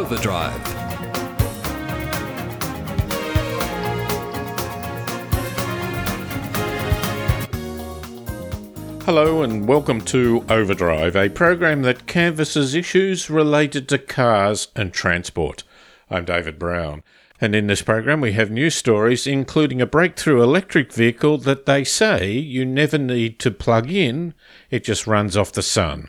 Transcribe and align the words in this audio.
Overdrive. 0.00 0.54
Hello 9.04 9.42
and 9.42 9.68
welcome 9.68 10.00
to 10.06 10.42
Overdrive, 10.48 11.14
a 11.14 11.28
program 11.28 11.82
that 11.82 12.06
canvasses 12.06 12.74
issues 12.74 13.28
related 13.28 13.90
to 13.90 13.98
cars 13.98 14.68
and 14.74 14.94
transport. 14.94 15.64
I'm 16.08 16.24
David 16.24 16.58
Brown, 16.58 17.02
and 17.38 17.54
in 17.54 17.66
this 17.66 17.82
program 17.82 18.22
we 18.22 18.32
have 18.32 18.50
news 18.50 18.74
stories 18.74 19.26
including 19.26 19.82
a 19.82 19.86
breakthrough 19.86 20.42
electric 20.42 20.94
vehicle 20.94 21.36
that 21.36 21.66
they 21.66 21.84
say 21.84 22.32
you 22.32 22.64
never 22.64 22.96
need 22.96 23.38
to 23.40 23.50
plug 23.50 23.90
in, 23.90 24.32
it 24.70 24.82
just 24.82 25.06
runs 25.06 25.36
off 25.36 25.52
the 25.52 25.60
sun. 25.60 26.08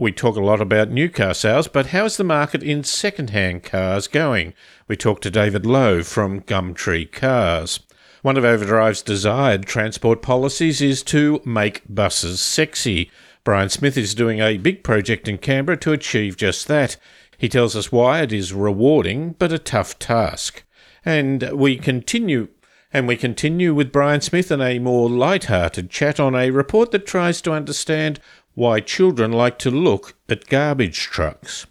We 0.00 0.12
talk 0.12 0.36
a 0.36 0.40
lot 0.40 0.60
about 0.60 0.92
new 0.92 1.08
car 1.08 1.34
sales, 1.34 1.66
but 1.66 1.86
how's 1.86 2.16
the 2.16 2.22
market 2.22 2.62
in 2.62 2.84
second-hand 2.84 3.64
cars 3.64 4.06
going? 4.06 4.54
We 4.86 4.94
talk 4.94 5.20
to 5.22 5.30
David 5.30 5.66
Lowe 5.66 6.04
from 6.04 6.42
Gumtree 6.42 7.10
Cars. 7.10 7.80
One 8.22 8.36
of 8.36 8.44
Overdrive's 8.44 9.02
desired 9.02 9.66
transport 9.66 10.22
policies 10.22 10.80
is 10.80 11.02
to 11.04 11.42
make 11.44 11.82
buses 11.92 12.40
sexy. 12.40 13.10
Brian 13.42 13.70
Smith 13.70 13.96
is 13.96 14.14
doing 14.14 14.38
a 14.38 14.56
big 14.56 14.84
project 14.84 15.26
in 15.26 15.36
Canberra 15.36 15.76
to 15.78 15.92
achieve 15.92 16.36
just 16.36 16.68
that. 16.68 16.96
He 17.36 17.48
tells 17.48 17.74
us 17.74 17.90
why 17.90 18.22
it 18.22 18.32
is 18.32 18.52
rewarding 18.52 19.34
but 19.36 19.52
a 19.52 19.58
tough 19.58 19.98
task. 19.98 20.62
And 21.04 21.50
we 21.50 21.76
continue 21.76 22.46
and 22.92 23.06
we 23.06 23.16
continue 23.16 23.74
with 23.74 23.92
Brian 23.92 24.22
Smith 24.22 24.50
and 24.50 24.62
a 24.62 24.78
more 24.78 25.10
light-hearted 25.10 25.90
chat 25.90 26.18
on 26.18 26.34
a 26.34 26.50
report 26.50 26.90
that 26.92 27.06
tries 27.06 27.42
to 27.42 27.52
understand 27.52 28.18
why 28.58 28.80
children 28.80 29.30
like 29.30 29.56
to 29.56 29.70
look 29.70 30.16
at 30.28 30.48
garbage 30.48 30.98
trucks. 30.98 31.64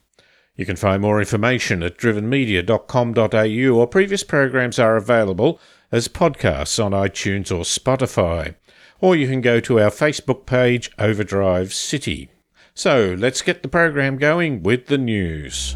You 0.55 0.65
can 0.65 0.77
find 0.77 1.01
more 1.01 1.19
information 1.19 1.83
at 1.83 1.97
drivenmedia.com.au 1.97 3.77
or 3.77 3.87
previous 3.87 4.23
programs 4.23 4.79
are 4.79 4.95
available 4.95 5.59
as 5.91 6.07
podcasts 6.07 6.81
on 6.81 6.93
iTunes 6.93 7.51
or 7.51 7.63
Spotify. 7.65 8.55
Or 9.01 9.17
you 9.17 9.27
can 9.27 9.41
go 9.41 9.59
to 9.59 9.81
our 9.81 9.89
Facebook 9.89 10.45
page, 10.45 10.89
Overdrive 10.97 11.73
City. 11.73 12.29
So 12.73 13.17
let's 13.19 13.41
get 13.41 13.63
the 13.63 13.67
program 13.67 14.17
going 14.17 14.63
with 14.63 14.85
the 14.85 14.97
news. 14.97 15.75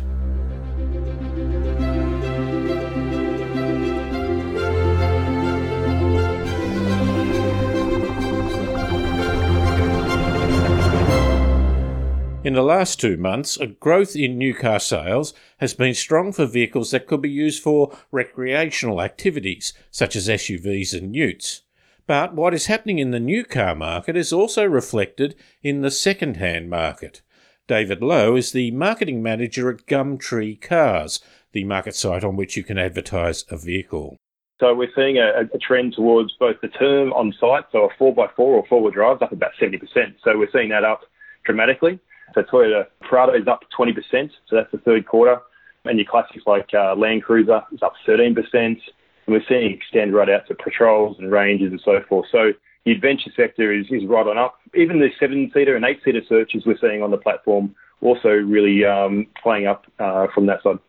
In 12.43 12.53
the 12.53 12.63
last 12.63 12.99
two 12.99 13.17
months, 13.17 13.55
a 13.57 13.67
growth 13.67 14.15
in 14.15 14.39
new 14.39 14.55
car 14.55 14.79
sales 14.79 15.31
has 15.57 15.75
been 15.75 15.93
strong 15.93 16.31
for 16.33 16.47
vehicles 16.47 16.89
that 16.89 17.05
could 17.05 17.21
be 17.21 17.29
used 17.29 17.61
for 17.61 17.95
recreational 18.11 18.99
activities, 18.99 19.73
such 19.91 20.15
as 20.15 20.27
SUVs 20.27 20.97
and 20.97 21.15
utes. 21.15 21.61
But 22.07 22.33
what 22.33 22.55
is 22.55 22.65
happening 22.65 22.97
in 22.97 23.11
the 23.11 23.19
new 23.19 23.45
car 23.45 23.75
market 23.75 24.17
is 24.17 24.33
also 24.33 24.65
reflected 24.65 25.35
in 25.61 25.81
the 25.81 25.91
second 25.91 26.37
hand 26.37 26.67
market. 26.67 27.21
David 27.67 28.01
Lowe 28.01 28.35
is 28.35 28.53
the 28.53 28.71
marketing 28.71 29.21
manager 29.21 29.69
at 29.69 29.85
Gumtree 29.85 30.59
Cars, 30.59 31.19
the 31.51 31.63
market 31.63 31.95
site 31.95 32.23
on 32.23 32.37
which 32.37 32.57
you 32.57 32.63
can 32.63 32.79
advertise 32.79 33.45
a 33.51 33.55
vehicle. 33.57 34.17
So 34.59 34.73
we're 34.73 34.91
seeing 34.95 35.19
a, 35.19 35.41
a, 35.53 35.59
trend 35.59 35.93
towards 35.93 36.33
both 36.39 36.59
the 36.61 36.69
term 36.69 37.13
on 37.13 37.35
site, 37.39 37.65
so 37.71 37.85
a 37.85 38.03
4x4 38.03 38.39
or 38.39 38.65
four 38.65 38.81
wheel 38.81 38.91
drive, 38.91 39.21
up 39.21 39.31
about 39.31 39.51
70%. 39.61 39.79
So 40.23 40.39
we're 40.39 40.49
seeing 40.51 40.69
that 40.69 40.83
up 40.83 41.01
dramatically. 41.45 41.99
So 42.33 42.43
Toyota 42.43 42.85
Prado 43.01 43.33
is 43.33 43.47
up 43.47 43.61
20%, 43.77 43.93
so 44.47 44.55
that's 44.55 44.71
the 44.71 44.77
third 44.79 45.05
quarter. 45.05 45.39
And 45.85 45.97
your 45.97 46.07
classics 46.09 46.43
like 46.45 46.69
uh, 46.73 46.95
Land 46.95 47.23
Cruiser 47.23 47.61
is 47.71 47.81
up 47.81 47.93
13%. 48.07 48.35
And 48.53 48.79
we're 49.27 49.43
seeing 49.47 49.73
extend 49.73 50.13
right 50.13 50.29
out 50.29 50.47
to 50.47 50.55
patrols 50.55 51.17
and 51.19 51.31
ranges 51.31 51.71
and 51.71 51.81
so 51.83 52.01
forth. 52.07 52.27
So 52.31 52.51
the 52.85 52.91
adventure 52.91 53.31
sector 53.35 53.73
is, 53.73 53.85
is 53.89 54.05
right 54.05 54.25
on 54.25 54.37
up. 54.37 54.55
Even 54.75 54.99
the 54.99 55.09
seven-seater 55.19 55.75
and 55.75 55.85
eight-seater 55.85 56.21
searches 56.27 56.63
we're 56.65 56.77
seeing 56.79 57.03
on 57.03 57.11
the 57.11 57.17
platform 57.17 57.75
also 58.01 58.29
really 58.29 58.83
um, 58.83 59.27
playing 59.41 59.67
up 59.67 59.85
uh, 59.99 60.27
from 60.33 60.47
that 60.47 60.63
side. 60.63 60.79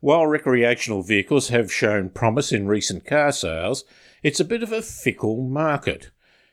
While 0.00 0.26
recreational 0.26 1.02
vehicles 1.02 1.48
have 1.48 1.72
shown 1.72 2.10
promise 2.10 2.52
in 2.52 2.68
recent 2.68 3.04
car 3.04 3.32
sales, 3.32 3.84
it's 4.22 4.38
a 4.38 4.44
bit 4.44 4.62
of 4.62 4.70
a 4.70 4.82
fickle 4.82 5.42
market. 5.42 6.10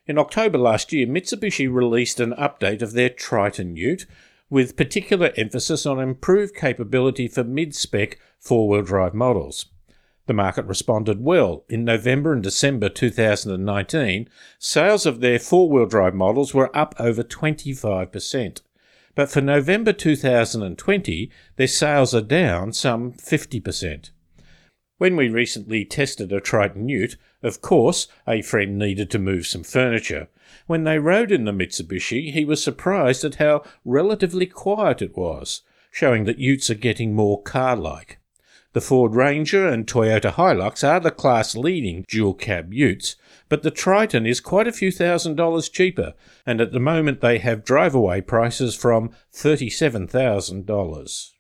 In 0.08 0.20
October 0.20 0.60
last 0.60 0.94
year, 0.94 1.08
Mitsubishi 1.08 1.68
released 1.68 2.20
an 2.20 2.34
update 2.34 2.84
of 2.84 2.94
their 2.94 3.10
Triton 3.10 3.76
Ute 3.76 4.06
with 4.52 4.78
particular 4.78 5.32
emphasis 5.36 5.86
on 5.88 6.00
improved 6.00 6.56
capability 6.56 7.28
for 7.28 7.44
mid 7.44 7.74
spec 7.74 8.20
four 8.40 8.70
wheel 8.70 8.84
drive 8.84 9.16
models. 9.16 9.66
The 10.28 10.34
market 10.34 10.66
responded 10.66 11.24
well. 11.24 11.66
In 11.70 11.84
November 11.84 12.34
and 12.34 12.44
December 12.44 12.90
2019, 12.90 14.30
sales 14.60 15.08
of 15.08 15.22
their 15.22 15.40
four 15.40 15.70
wheel 15.70 15.88
drive 15.88 16.14
models 16.14 16.54
were 16.54 16.76
up 16.78 16.94
over 17.00 17.24
25%. 17.24 18.62
But 19.16 19.32
for 19.32 19.42
November 19.42 19.94
2020, 19.94 21.32
their 21.56 21.68
sales 21.68 22.14
are 22.14 22.22
down 22.22 22.74
some 22.74 23.14
50%. 23.14 24.12
When 24.98 25.16
we 25.16 25.30
recently 25.30 25.84
tested 25.84 26.32
a 26.32 26.40
Triton 26.40 26.90
Ute, 26.90 27.18
of 27.46 27.62
course, 27.62 28.08
a 28.28 28.42
friend 28.42 28.78
needed 28.78 29.10
to 29.12 29.20
move 29.20 29.48
some 29.48 29.64
furniture. 29.64 30.28
When 30.68 30.84
they 30.84 31.00
rode 31.00 31.32
in 31.32 31.46
the 31.46 31.52
Mitsubishi, 31.52 32.32
he 32.32 32.44
was 32.44 32.64
surprised 32.64 33.24
at 33.24 33.36
how 33.36 33.64
relatively 33.86 34.48
quiet 34.48 35.02
it 35.02 35.16
was, 35.16 35.62
showing 35.92 36.26
that 36.26 36.40
Utes 36.40 36.70
are 36.70 36.76
getting 36.76 37.14
more 37.14 37.42
car-like. 37.42 38.20
The 38.74 38.82
Ford 38.82 39.16
Ranger 39.16 39.68
and 39.68 39.88
Toyota 39.88 40.34
Hilux 40.34 40.86
are 40.86 41.00
the 41.00 41.12
class 41.12 41.56
leading 41.56 42.04
dual 42.10 42.34
cab 42.34 42.74
utes, 42.74 43.16
but 43.48 43.64
the 43.64 43.72
Triton 43.72 44.26
is 44.26 44.42
quite 44.42 44.68
a 44.68 44.74
few 44.74 44.92
thousand 44.92 45.36
dollars 45.36 45.70
cheaper, 45.70 46.14
and 46.46 46.60
at 46.60 46.74
the 46.74 46.80
moment 46.82 47.22
they 47.22 47.38
have 47.38 47.64
drive 47.64 47.96
away 47.96 48.20
prices 48.20 48.76
from 48.76 49.12
$37,000. 49.34 51.35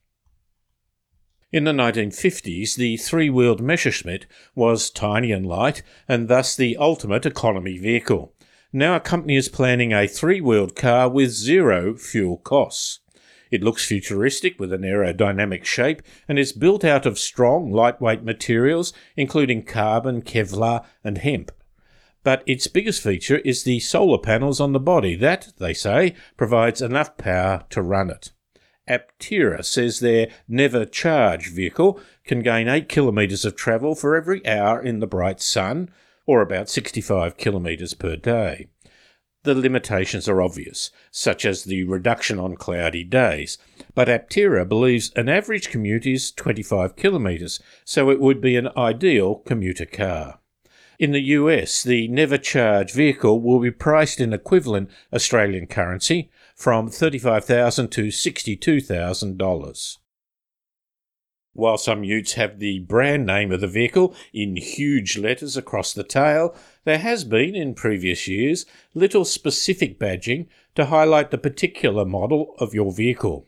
In 1.52 1.64
the 1.64 1.72
1950s, 1.72 2.76
the 2.76 2.98
three 2.98 3.30
wheeled 3.30 3.62
Messerschmitt 3.62 4.26
was 4.56 4.90
tiny 4.90 5.32
and 5.32 5.46
light, 5.46 5.84
and 6.08 6.28
thus 6.28 6.56
the 6.56 6.76
ultimate 6.78 7.26
economy 7.26 7.78
vehicle. 7.78 8.34
Now 8.74 8.96
a 8.96 9.00
company 9.00 9.36
is 9.36 9.48
planning 9.48 9.94
a 9.94 10.08
three 10.08 10.42
wheeled 10.42 10.76
car 10.76 11.08
with 11.08 11.30
zero 11.30 11.96
fuel 11.96 12.38
costs. 12.38 13.00
It 13.52 13.64
looks 13.64 13.86
futuristic 13.86 14.60
with 14.60 14.74
an 14.74 14.82
aerodynamic 14.82 15.66
shape 15.66 16.02
and 16.28 16.40
is 16.40 16.52
built 16.52 16.84
out 16.84 17.06
of 17.06 17.20
strong, 17.20 17.72
lightweight 17.72 18.24
materials, 18.24 18.92
including 19.16 19.64
carbon, 19.64 20.24
Kevlar, 20.24 20.84
and 21.04 21.20
hemp. 21.20 21.52
But 22.24 22.44
its 22.48 22.68
biggest 22.68 23.04
feature 23.04 23.38
is 23.38 23.64
the 23.64 23.80
solar 23.80 24.18
panels 24.18 24.60
on 24.60 24.74
the 24.74 24.80
body 24.80 25.16
that, 25.16 25.54
they 25.58 25.76
say, 25.76 26.16
provides 26.38 26.82
enough 26.82 27.18
power 27.18 27.64
to 27.70 27.84
run 27.84 28.10
it. 28.10 28.32
Aptera 28.88 29.64
says 29.66 30.00
their 30.00 30.28
Never 30.48 30.86
Charge 30.86 31.52
vehicle 31.52 32.00
can 32.24 32.42
gain 32.42 32.68
8 32.68 32.88
kilometres 32.88 33.44
of 33.44 33.56
travel 33.56 33.96
for 33.96 34.16
every 34.16 34.46
hour 34.46 34.82
in 34.82 35.00
the 35.00 35.08
bright 35.08 35.42
sun, 35.42 35.90
or 36.26 36.42
about 36.42 36.70
65 36.70 37.38
kilometres 37.38 37.94
per 37.94 38.16
day. 38.16 38.68
The 39.44 39.56
limitations 39.56 40.28
are 40.28 40.42
obvious, 40.42 40.90
such 41.12 41.46
as 41.46 41.64
the 41.64 41.84
reduction 41.84 42.40
on 42.40 42.56
cloudy 42.56 43.04
days, 43.04 43.60
but 43.94 44.08
Aptera 44.08 44.68
believes 44.68 45.12
an 45.16 45.30
average 45.30 45.70
commute 45.70 46.08
is 46.08 46.32
25 46.32 46.96
kilometres, 46.96 47.60
so 47.84 48.10
it 48.10 48.20
would 48.20 48.42
be 48.42 48.56
an 48.56 48.70
ideal 48.76 49.36
commuter 49.36 49.86
car. 49.86 50.40
In 50.98 51.12
the 51.12 51.22
US, 51.22 51.84
the 51.84 52.08
Never 52.08 52.38
Charge 52.38 52.94
vehicle 52.94 53.42
will 53.42 53.60
be 53.60 53.70
priced 53.70 54.20
in 54.20 54.34
equivalent 54.34 54.90
Australian 55.14 55.68
currency 55.68 56.32
from 56.56 56.90
35,000 56.90 57.90
to 57.90 58.08
$62,000. 58.08 59.98
While 61.54 61.78
some 61.78 62.04
utes 62.04 62.34
have 62.34 62.60
the 62.60 62.80
brand 62.80 63.26
name 63.26 63.52
of 63.52 63.62
the 63.62 63.68
vehicle 63.68 64.14
in 64.34 64.58
huge 64.58 65.18
letters 65.18 65.56
across 65.56 65.94
the 65.94 66.04
tail, 66.04 66.54
there 66.84 66.98
has 66.98 67.24
been 67.24 67.56
in 67.56 67.76
previous 67.76 68.28
years 68.28 68.66
little 68.94 69.24
specific 69.24 69.98
badging 69.98 70.48
to 70.76 70.88
highlight 70.88 71.32
the 71.32 71.38
particular 71.38 72.04
model 72.04 72.56
of 72.60 72.74
your 72.74 72.92
vehicle. 72.92 73.48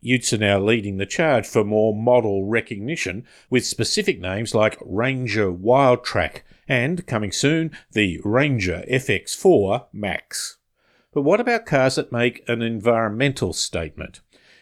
Utes 0.00 0.32
are 0.32 0.38
now 0.38 0.58
leading 0.58 0.96
the 0.96 1.06
charge 1.06 1.46
for 1.46 1.64
more 1.64 1.94
model 1.94 2.44
recognition 2.44 3.24
with 3.48 3.64
specific 3.64 4.20
names 4.20 4.54
like 4.54 4.76
Ranger 4.84 5.52
Wildtrak 5.52 6.42
and, 6.68 7.06
coming 7.06 7.32
soon, 7.32 7.70
the 7.92 8.20
Ranger 8.24 8.84
FX4 8.90 9.86
Max. 9.92 10.58
But 11.16 11.22
what 11.22 11.40
about 11.40 11.64
cars 11.64 11.94
that 11.94 12.12
make 12.12 12.46
an 12.46 12.60
environmental 12.60 13.54
statement? 13.54 14.20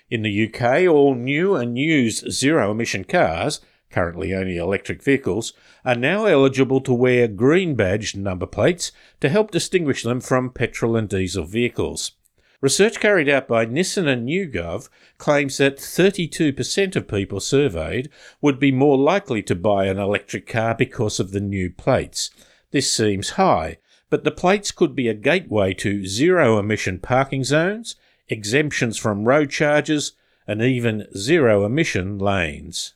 In 0.08 0.22
the 0.22 0.46
UK, 0.46 0.86
all 0.86 1.16
new 1.16 1.56
and 1.56 1.76
used 1.76 2.30
zero 2.30 2.70
emission 2.70 3.02
cars, 3.02 3.60
currently 3.90 4.32
only 4.32 4.56
electric 4.56 5.02
vehicles, 5.02 5.52
are 5.84 5.96
now 5.96 6.26
eligible 6.26 6.80
to 6.82 6.94
wear 6.94 7.26
green 7.26 7.74
badged 7.74 8.16
number 8.16 8.46
plates 8.46 8.92
to 9.20 9.28
help 9.28 9.50
distinguish 9.50 10.04
them 10.04 10.20
from 10.20 10.48
petrol 10.48 10.94
and 10.94 11.08
diesel 11.08 11.42
vehicles. 11.44 12.12
Research 12.60 13.00
carried 13.00 13.28
out 13.28 13.48
by 13.48 13.66
Nissan 13.66 14.06
and 14.06 14.28
YouGov 14.28 14.88
claims 15.18 15.56
that 15.58 15.78
32% 15.78 16.94
of 16.94 17.08
people 17.08 17.40
surveyed 17.40 18.10
would 18.40 18.60
be 18.60 18.70
more 18.70 18.96
likely 18.96 19.42
to 19.42 19.56
buy 19.56 19.86
an 19.86 19.98
electric 19.98 20.46
car 20.46 20.76
because 20.76 21.18
of 21.18 21.32
the 21.32 21.40
new 21.40 21.68
plates. 21.68 22.30
This 22.70 22.92
seems 22.92 23.30
high, 23.30 23.78
but 24.10 24.24
the 24.24 24.30
plates 24.30 24.70
could 24.70 24.94
be 24.94 25.08
a 25.08 25.14
gateway 25.14 25.74
to 25.74 26.06
zero 26.06 26.58
emission 26.58 26.98
parking 26.98 27.44
zones, 27.44 27.96
exemptions 28.28 28.96
from 28.96 29.24
road 29.24 29.50
charges, 29.50 30.12
and 30.46 30.62
even 30.62 31.06
zero 31.16 31.64
emission 31.64 32.18
lanes. 32.18 32.94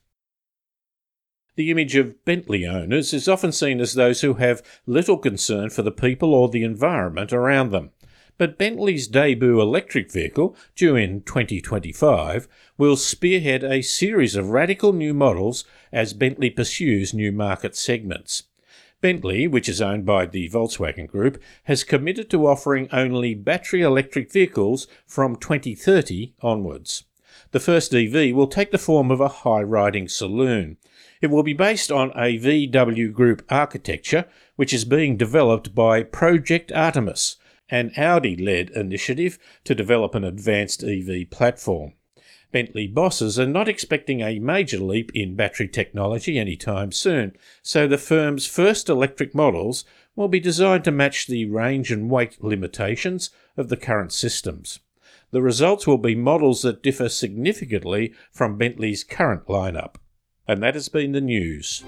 The 1.57 1.71
image 1.71 1.97
of 1.97 2.25
Bentley 2.25 2.67
owners 2.67 3.13
is 3.13 3.29
often 3.29 3.53
seen 3.53 3.81
as 3.81 3.95
those 3.95 4.21
who 4.21 4.35
have 4.35 4.63
little 4.87 5.19
concern 5.19 5.71
for 5.71 5.83
the 5.83 5.91
people 5.91 6.35
or 6.35 6.49
the 6.49 6.63
environment 6.63 7.33
around 7.33 7.71
them 7.71 7.91
but 8.39 8.57
Bentley's 8.57 9.09
debut 9.09 9.61
electric 9.61 10.11
vehicle, 10.11 10.57
due 10.77 10.95
in 10.95 11.23
2025, 11.23 12.49
will 12.79 12.97
spearhead 12.97 13.65
a 13.65 13.83
series 13.83 14.37
of 14.37 14.51
radical 14.51 14.93
new 14.93 15.13
models 15.13 15.65
as 15.93 16.15
Bentley 16.15 16.49
pursues 16.49 17.13
new 17.13 17.33
market 17.33 17.77
segments. 17.77 18.45
Bentley, 19.00 19.47
which 19.47 19.69
is 19.69 19.81
owned 19.81 20.05
by 20.05 20.27
the 20.27 20.49
Volkswagen 20.50 21.06
Group, 21.06 21.41
has 21.65 21.85
committed 21.85 22.29
to 22.31 22.47
offering 22.47 22.89
only 22.93 23.35
battery 23.35 23.83
electric 23.83 24.33
vehicles 24.33 24.89
from 25.06 25.37
2030 25.37 26.35
onwards. 26.43 27.05
The 27.53 27.61
first 27.61 27.95
EV 27.95 28.35
will 28.35 28.49
take 28.49 28.73
the 28.73 28.79
form 28.79 29.11
of 29.11 29.21
a 29.21 29.29
high 29.29 29.62
riding 29.62 30.09
saloon. 30.09 30.77
It 31.21 31.29
will 31.29 31.43
be 31.43 31.53
based 31.53 31.93
on 31.93 32.11
a 32.11 32.39
VW 32.39 33.12
Group 33.12 33.45
architecture, 33.49 34.27
which 34.56 34.73
is 34.73 34.85
being 34.85 35.17
developed 35.17 35.75
by 35.75 36.03
Project 36.03 36.73
Artemis, 36.73 37.37
an 37.71 37.93
Audi 37.97 38.37
led 38.37 38.71
initiative 38.71 39.39
to 39.65 39.75
develop 39.75 40.15
an 40.15 40.25
advanced 40.25 40.83
EV 40.83 41.31
platform. 41.31 41.93
Bentley 42.50 42.87
bosses 42.87 43.39
are 43.39 43.47
not 43.47 43.69
expecting 43.69 44.21
a 44.21 44.39
major 44.39 44.79
leap 44.79 45.11
in 45.15 45.37
battery 45.37 45.69
technology 45.69 46.39
anytime 46.39 46.93
soon, 46.93 47.37
so 47.62 47.87
the 47.87 47.99
firm's 47.99 48.47
first 48.47 48.89
electric 48.89 49.35
models 49.35 49.85
will 50.17 50.29
be 50.29 50.41
designed 50.41 50.85
to 50.85 50.91
match 50.91 51.27
the 51.27 51.45
range 51.47 51.93
and 51.93 52.11
weight 52.11 52.43
limitations 52.43 53.31
of 53.56 53.69
the 53.69 53.77
current 53.77 54.12
systems. 54.12 54.81
The 55.31 55.43
results 55.43 55.87
will 55.87 55.99
be 55.99 56.15
models 56.15 56.62
that 56.62 56.83
differ 56.83 57.11
significantly 57.11 58.15
from 58.33 58.56
Bentley's 58.56 59.05
current 59.05 59.47
lineup. 59.47 59.97
And 60.47 60.62
that 60.62 60.75
has 60.75 60.89
been 60.89 61.12
the 61.12 61.21
news. 61.21 61.85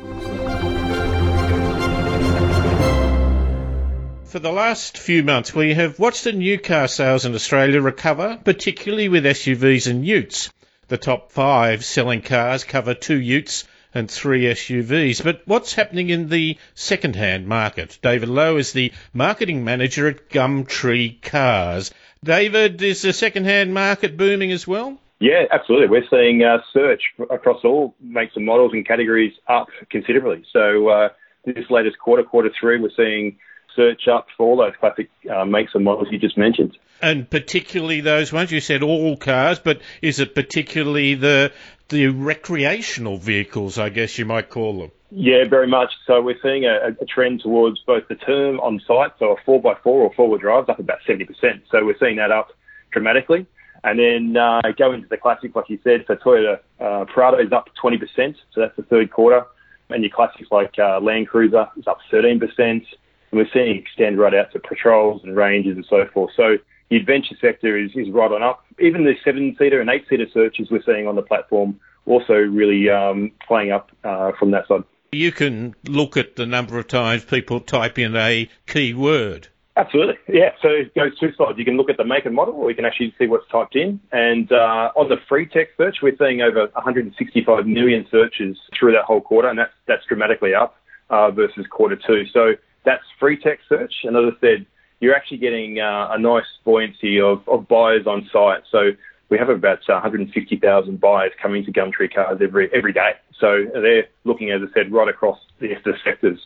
For 4.30 4.38
the 4.38 4.52
last 4.52 4.96
few 4.96 5.24
months, 5.24 5.52
we 5.52 5.74
have 5.74 5.98
watched 5.98 6.22
the 6.22 6.30
new 6.30 6.56
car 6.56 6.86
sales 6.86 7.24
in 7.24 7.34
Australia 7.34 7.80
recover, 7.80 8.38
particularly 8.44 9.08
with 9.08 9.24
SUVs 9.24 9.90
and 9.90 10.06
utes. 10.06 10.52
The 10.86 10.98
top 10.98 11.32
five 11.32 11.84
selling 11.84 12.22
cars 12.22 12.62
cover 12.62 12.94
two 12.94 13.20
utes 13.20 13.66
and 13.92 14.08
three 14.08 14.44
SUVs. 14.44 15.24
But 15.24 15.42
what's 15.46 15.74
happening 15.74 16.10
in 16.10 16.28
the 16.28 16.58
second-hand 16.76 17.48
market? 17.48 17.98
David 18.02 18.28
Lowe 18.28 18.56
is 18.56 18.72
the 18.72 18.92
marketing 19.12 19.64
manager 19.64 20.06
at 20.06 20.28
Gumtree 20.28 21.20
Cars. 21.20 21.92
David, 22.22 22.80
is 22.82 23.02
the 23.02 23.12
second-hand 23.12 23.74
market 23.74 24.16
booming 24.16 24.52
as 24.52 24.64
well? 24.64 24.96
Yeah, 25.18 25.46
absolutely. 25.50 25.88
We're 25.88 26.08
seeing 26.08 26.44
uh, 26.44 26.58
search 26.72 27.02
across 27.30 27.64
all 27.64 27.96
makes 28.00 28.36
and 28.36 28.46
models 28.46 28.74
and 28.74 28.86
categories 28.86 29.32
up 29.48 29.70
considerably. 29.90 30.44
So 30.52 30.88
uh, 30.88 31.08
this 31.44 31.68
latest 31.68 31.98
quarter, 31.98 32.22
quarter 32.22 32.52
three, 32.60 32.78
we're 32.78 32.90
seeing 32.96 33.36
search 33.80 34.08
up 34.08 34.26
for 34.36 34.46
all 34.46 34.56
those 34.56 34.74
classic 34.78 35.10
uh, 35.30 35.44
makes 35.44 35.74
and 35.74 35.84
models 35.84 36.08
you 36.10 36.18
just 36.18 36.36
mentioned. 36.36 36.76
And 37.02 37.28
particularly 37.28 38.02
those 38.02 38.32
ones 38.32 38.52
you 38.52 38.60
said 38.60 38.82
all 38.82 39.16
cars, 39.16 39.58
but 39.58 39.80
is 40.02 40.20
it 40.20 40.34
particularly 40.34 41.14
the 41.14 41.52
the 41.88 42.08
recreational 42.08 43.16
vehicles? 43.16 43.78
I 43.78 43.88
guess 43.88 44.18
you 44.18 44.26
might 44.26 44.50
call 44.50 44.80
them. 44.80 44.90
Yeah, 45.10 45.48
very 45.48 45.66
much. 45.66 45.92
So 46.06 46.20
we're 46.20 46.38
seeing 46.42 46.64
a, 46.64 46.94
a 47.00 47.06
trend 47.06 47.40
towards 47.40 47.80
both 47.80 48.06
the 48.08 48.16
term 48.16 48.60
on 48.60 48.80
site, 48.86 49.12
so 49.18 49.32
a 49.32 49.36
four 49.46 49.62
x 49.70 49.80
four 49.82 50.02
or 50.02 50.12
four 50.12 50.28
wheel 50.28 50.38
drives, 50.38 50.68
up 50.68 50.78
about 50.78 50.98
seventy 51.06 51.24
percent. 51.24 51.62
So 51.70 51.84
we're 51.84 51.98
seeing 51.98 52.16
that 52.16 52.30
up 52.30 52.50
dramatically. 52.92 53.46
And 53.82 53.98
then 53.98 54.36
uh, 54.36 54.60
go 54.76 54.92
into 54.92 55.08
the 55.08 55.16
classic, 55.16 55.56
like 55.56 55.70
you 55.70 55.78
said, 55.82 56.04
for 56.06 56.16
Toyota 56.16 56.58
uh, 56.80 57.06
Prado 57.06 57.38
is 57.38 57.50
up 57.50 57.70
20%, 57.82 58.34
so 58.52 58.60
that's 58.60 58.76
the 58.76 58.82
third 58.82 59.10
quarter. 59.10 59.46
And 59.88 60.02
your 60.04 60.10
classics 60.14 60.48
like 60.50 60.78
uh, 60.78 61.00
Land 61.00 61.28
Cruiser 61.28 61.66
is 61.78 61.86
up 61.86 61.98
13% 62.12 62.84
and 63.30 63.38
we're 63.38 63.48
seeing 63.52 63.76
it 63.76 63.78
extend 63.78 64.18
right 64.18 64.34
out 64.34 64.52
to 64.52 64.58
patrols 64.58 65.22
and 65.24 65.36
ranges 65.36 65.76
and 65.76 65.86
so 65.88 66.06
forth. 66.12 66.32
So 66.36 66.56
the 66.90 66.96
adventure 66.96 67.36
sector 67.40 67.76
is, 67.78 67.90
is 67.94 68.10
right 68.10 68.30
on 68.30 68.42
up. 68.42 68.64
Even 68.78 69.04
the 69.04 69.14
seven 69.24 69.54
seater 69.58 69.80
and 69.80 69.88
eight 69.90 70.04
seater 70.08 70.26
searches 70.32 70.70
we're 70.70 70.82
seeing 70.82 71.06
on 71.06 71.16
the 71.16 71.22
platform 71.22 71.78
also 72.06 72.34
really 72.34 72.88
um, 72.90 73.30
playing 73.46 73.70
up 73.70 73.90
uh, 74.04 74.32
from 74.38 74.50
that 74.52 74.66
side. 74.66 74.82
You 75.12 75.32
can 75.32 75.74
look 75.86 76.16
at 76.16 76.36
the 76.36 76.46
number 76.46 76.78
of 76.78 76.88
times 76.88 77.24
people 77.24 77.60
type 77.60 77.98
in 77.98 78.16
a 78.16 78.48
keyword. 78.66 79.48
Absolutely, 79.76 80.16
yeah. 80.28 80.50
So 80.60 80.68
it 80.68 80.94
goes 80.94 81.18
two 81.18 81.32
sides. 81.34 81.58
You 81.58 81.64
can 81.64 81.76
look 81.76 81.88
at 81.88 81.96
the 81.96 82.04
make 82.04 82.26
and 82.26 82.34
model, 82.34 82.54
or 82.54 82.70
you 82.70 82.76
can 82.76 82.84
actually 82.84 83.14
see 83.18 83.26
what's 83.26 83.48
typed 83.48 83.76
in. 83.76 84.00
And 84.12 84.50
uh, 84.52 84.90
on 84.94 85.08
the 85.08 85.16
free 85.28 85.46
text 85.46 85.76
search, 85.76 85.98
we're 86.02 86.16
seeing 86.18 86.42
over 86.42 86.66
165 86.74 87.66
million 87.66 88.06
searches 88.10 88.58
through 88.78 88.92
that 88.92 89.04
whole 89.04 89.20
quarter, 89.20 89.48
and 89.48 89.58
that's 89.58 89.72
that's 89.86 90.04
dramatically 90.06 90.54
up 90.54 90.76
uh, 91.08 91.30
versus 91.30 91.66
quarter 91.70 91.96
two. 91.96 92.26
So 92.32 92.54
that's 92.84 93.04
free 93.18 93.36
text 93.36 93.68
search. 93.68 93.92
And 94.04 94.16
as 94.16 94.34
I 94.36 94.40
said, 94.40 94.66
you're 95.00 95.14
actually 95.14 95.38
getting 95.38 95.80
uh, 95.80 96.08
a 96.10 96.18
nice 96.18 96.46
buoyancy 96.64 97.20
of, 97.20 97.48
of 97.48 97.66
buyers 97.68 98.06
on 98.06 98.28
site. 98.32 98.62
So 98.70 98.92
we 99.30 99.38
have 99.38 99.48
about 99.48 99.78
uh, 99.88 99.94
150,000 99.94 101.00
buyers 101.00 101.32
coming 101.40 101.64
to 101.64 101.72
Gumtree 101.72 102.14
Cars 102.14 102.40
every 102.42 102.70
every 102.72 102.92
day. 102.92 103.12
So 103.38 103.64
they're 103.72 104.08
looking, 104.24 104.50
as 104.50 104.60
I 104.62 104.72
said, 104.74 104.92
right 104.92 105.08
across 105.08 105.38
the, 105.58 105.74
sectors. 106.04 106.38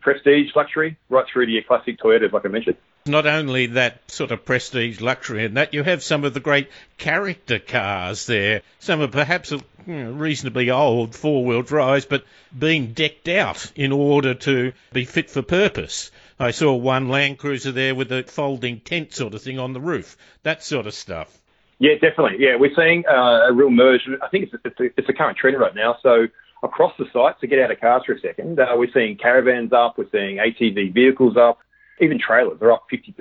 Prestige, 0.00 0.50
luxury, 0.54 0.98
right 1.08 1.24
through 1.32 1.46
to 1.46 1.52
your 1.52 1.62
classic 1.62 1.98
Toyotas, 1.98 2.32
like 2.32 2.44
I 2.44 2.48
mentioned. 2.48 2.76
Not 3.06 3.26
only 3.26 3.66
that 3.68 4.10
sort 4.10 4.32
of 4.32 4.44
prestige 4.44 5.00
luxury 5.00 5.46
and 5.46 5.56
that, 5.56 5.72
you 5.72 5.82
have 5.82 6.02
some 6.02 6.24
of 6.24 6.34
the 6.34 6.40
great 6.40 6.68
character 6.98 7.58
cars 7.58 8.26
there. 8.26 8.60
Some 8.80 9.00
are 9.00 9.08
perhaps 9.08 9.50
reasonably 9.88 10.70
old 10.70 11.14
four 11.14 11.44
wheel 11.44 11.62
drives, 11.62 12.04
but 12.04 12.24
being 12.56 12.92
decked 12.92 13.28
out 13.28 13.72
in 13.74 13.92
order 13.92 14.34
to 14.34 14.72
be 14.92 15.04
fit 15.04 15.30
for 15.30 15.42
purpose. 15.42 16.10
I 16.38 16.50
saw 16.52 16.74
one 16.74 17.08
Land 17.08 17.38
Cruiser 17.38 17.72
there 17.72 17.94
with 17.94 18.12
a 18.12 18.22
folding 18.22 18.80
tent 18.80 19.12
sort 19.12 19.34
of 19.34 19.42
thing 19.42 19.58
on 19.58 19.72
the 19.72 19.80
roof, 19.80 20.16
that 20.42 20.62
sort 20.62 20.86
of 20.86 20.94
stuff. 20.94 21.36
Yeah, 21.78 21.94
definitely. 21.94 22.36
Yeah, 22.38 22.56
we're 22.56 22.74
seeing 22.74 23.04
uh, 23.08 23.48
a 23.48 23.52
real 23.52 23.70
merge. 23.70 24.02
I 24.22 24.28
think 24.28 24.44
it's, 24.52 24.62
it's, 24.64 24.80
a, 24.80 24.84
it's 24.96 25.08
a 25.08 25.12
current 25.12 25.38
trend 25.38 25.58
right 25.58 25.74
now. 25.74 25.96
So 26.02 26.26
across 26.62 26.92
the 26.98 27.06
site, 27.12 27.40
to 27.40 27.46
get 27.46 27.60
out 27.60 27.70
of 27.70 27.80
cars 27.80 28.02
for 28.04 28.12
a 28.12 28.20
second, 28.20 28.58
uh, 28.58 28.66
we're 28.76 28.92
seeing 28.92 29.16
caravans 29.16 29.72
up, 29.72 29.96
we're 29.96 30.10
seeing 30.10 30.36
ATV 30.36 30.92
vehicles 30.92 31.36
up, 31.36 31.58
even 32.00 32.18
trailers 32.18 32.60
are 32.62 32.72
up 32.72 32.86
50% 32.92 33.14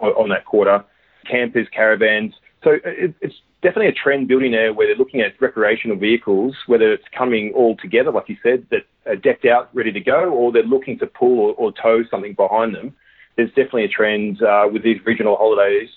on, 0.00 0.10
on 0.10 0.28
that 0.30 0.44
quarter, 0.44 0.84
campers, 1.30 1.66
caravans. 1.74 2.34
So 2.62 2.72
it, 2.84 3.14
it's 3.20 3.34
definitely 3.64 3.88
a 3.88 3.92
trend 3.92 4.28
building 4.28 4.52
there 4.52 4.72
where 4.72 4.86
they're 4.86 4.96
looking 4.96 5.22
at 5.22 5.40
recreational 5.40 5.96
vehicles, 5.96 6.54
whether 6.66 6.92
it's 6.92 7.04
coming 7.16 7.52
all 7.56 7.76
together, 7.76 8.12
like 8.12 8.28
you 8.28 8.36
said, 8.42 8.66
that 8.70 8.82
are 9.06 9.16
decked 9.16 9.46
out, 9.46 9.70
ready 9.74 9.90
to 9.90 10.00
go, 10.00 10.30
or 10.30 10.52
they're 10.52 10.62
looking 10.62 10.98
to 10.98 11.06
pull 11.06 11.40
or, 11.40 11.54
or 11.54 11.72
tow 11.72 12.04
something 12.10 12.34
behind 12.34 12.74
them. 12.74 12.94
There's 13.36 13.48
definitely 13.48 13.84
a 13.84 13.88
trend 13.88 14.42
uh, 14.42 14.68
with 14.70 14.84
these 14.84 14.98
regional 15.04 15.36
holidays 15.36 15.88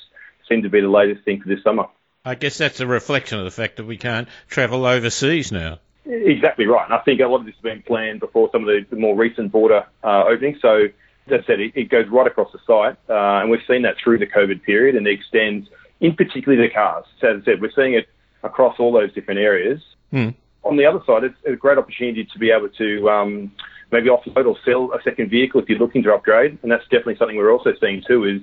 seem 0.50 0.64
to 0.64 0.70
be 0.70 0.80
the 0.80 0.88
latest 0.88 1.26
thing 1.26 1.42
for 1.42 1.50
this 1.50 1.62
summer. 1.62 1.86
I 2.24 2.36
guess 2.36 2.58
that's 2.58 2.80
a 2.80 2.88
reflection 2.88 3.38
of 3.38 3.46
the 3.46 3.52
fact 3.52 3.76
that 3.78 3.86
we 3.86 3.98
can't 3.98 4.30
travel 4.48 4.86
overseas 4.86 5.52
now. 5.52 5.80
Exactly 6.06 6.66
right. 6.66 6.86
And 6.86 6.94
I 6.94 7.00
think 7.00 7.20
a 7.20 7.28
lot 7.28 7.42
of 7.42 7.46
this 7.46 7.56
has 7.56 7.62
been 7.62 7.84
planned 7.84 8.22
before 8.22 8.50
some 8.54 8.62
of 8.62 8.68
the, 8.68 8.86
the 8.90 8.96
more 8.96 9.16
recent 9.16 9.52
border 9.52 9.86
uh, 10.04 10.24
openings. 10.24 10.60
So, 10.62 10.86
as 11.28 11.42
I 11.44 11.46
said, 11.46 11.60
it, 11.60 11.74
it, 11.76 11.90
goes 11.90 12.06
right 12.10 12.28
across 12.28 12.50
the 12.54 12.60
site. 12.66 12.98
Uh, 13.10 13.42
and 13.42 13.50
we've 13.52 13.60
seen 13.68 13.82
that 13.82 13.96
through 14.02 14.20
the 14.20 14.26
COVID 14.26 14.64
period 14.64 14.96
and 14.96 15.06
it 15.06 15.20
extends 15.20 15.68
in 16.00 16.16
particularly 16.16 16.68
the 16.68 16.74
cars. 16.74 17.06
So 17.20 17.36
as 17.36 17.42
I 17.42 17.46
said, 17.46 17.62
we're 17.62 17.72
seeing 17.76 17.94
it 17.94 18.08
across 18.44 18.80
all 18.80 18.92
those 18.92 19.14
different 19.14 19.40
areas. 19.40 19.82
Mm. 20.14 20.36
On 20.64 20.78
the 20.78 20.86
other 20.86 21.00
side, 21.06 21.24
it's 21.24 21.36
a 21.46 21.56
great 21.56 21.78
opportunity 21.78 22.26
to 22.26 22.40
be 22.40 22.52
able 22.52 22.70
to 22.70 23.10
um, 23.10 23.52
maybe 23.92 24.10
offload 24.10 24.46
or 24.46 24.58
sell 24.66 24.92
a 24.94 25.02
second 25.04 25.30
vehicle 25.30 25.62
if 25.62 25.70
you're 25.70 25.80
looking 25.80 26.04
to 26.04 26.14
upgrade. 26.14 26.58
And 26.62 26.72
that's 26.72 26.84
definitely 26.84 27.18
something 27.18 27.38
we're 27.38 27.52
also 27.52 27.74
seeing 27.80 28.04
too 28.06 28.26
is 28.26 28.42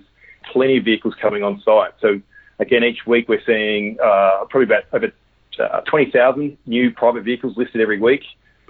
plenty 0.52 0.78
of 0.78 0.84
vehicles 0.84 1.14
coming 1.20 1.42
on 1.42 1.60
site. 1.64 1.92
So 2.00 2.20
again, 2.58 2.84
each 2.84 3.06
week 3.06 3.28
we're 3.28 3.44
seeing 3.44 3.98
uh, 4.02 4.44
probably 4.48 4.64
about 4.64 4.84
over 4.92 5.12
uh, 5.58 5.80
20,000 5.82 6.56
new 6.66 6.90
private 6.90 7.24
vehicles 7.24 7.56
listed 7.56 7.80
every 7.80 8.00
week. 8.00 8.22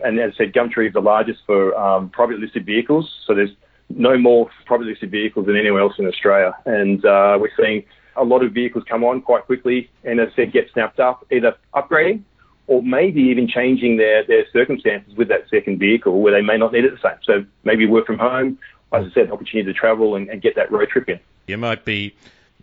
And 0.02 0.18
as 0.18 0.32
I 0.34 0.36
said, 0.38 0.52
Gumtree 0.52 0.88
is 0.88 0.92
the 0.92 1.00
largest 1.00 1.40
for 1.46 1.76
um, 1.78 2.10
private 2.10 2.38
listed 2.38 2.66
vehicles. 2.66 3.10
So 3.26 3.34
there's 3.34 3.54
no 3.88 4.18
more 4.18 4.50
private 4.66 4.86
listed 4.86 5.10
vehicles 5.10 5.46
than 5.46 5.56
anywhere 5.56 5.82
else 5.82 5.94
in 5.98 6.06
Australia. 6.06 6.54
And 6.66 7.04
uh, 7.04 7.38
we're 7.40 7.52
seeing 7.56 7.84
a 8.16 8.24
lot 8.24 8.44
of 8.44 8.52
vehicles 8.52 8.84
come 8.88 9.04
on 9.04 9.20
quite 9.22 9.44
quickly 9.46 9.90
and, 10.04 10.20
as 10.20 10.28
I 10.32 10.36
said, 10.36 10.52
get 10.52 10.70
snapped 10.72 11.00
up, 11.00 11.26
either 11.30 11.56
upgrading 11.74 12.22
or 12.66 12.82
maybe 12.82 13.22
even 13.22 13.46
changing 13.48 13.96
their, 13.96 14.24
their 14.24 14.46
circumstances 14.52 15.14
with 15.16 15.28
that 15.28 15.48
second 15.50 15.78
vehicle 15.78 16.20
where 16.20 16.32
they 16.32 16.40
may 16.40 16.56
not 16.56 16.72
need 16.72 16.84
it 16.84 16.92
the 16.92 17.08
same. 17.08 17.18
So 17.24 17.44
maybe 17.62 17.86
work 17.86 18.06
from 18.06 18.18
home, 18.18 18.58
as 18.92 19.06
I 19.06 19.14
said, 19.14 19.30
opportunity 19.30 19.72
to 19.72 19.78
travel 19.78 20.16
and, 20.16 20.28
and 20.28 20.40
get 20.40 20.56
that 20.56 20.72
road 20.72 20.88
trip 20.88 21.08
in. 21.08 21.20
You 21.46 21.58
might 21.58 21.84
be 21.84 22.16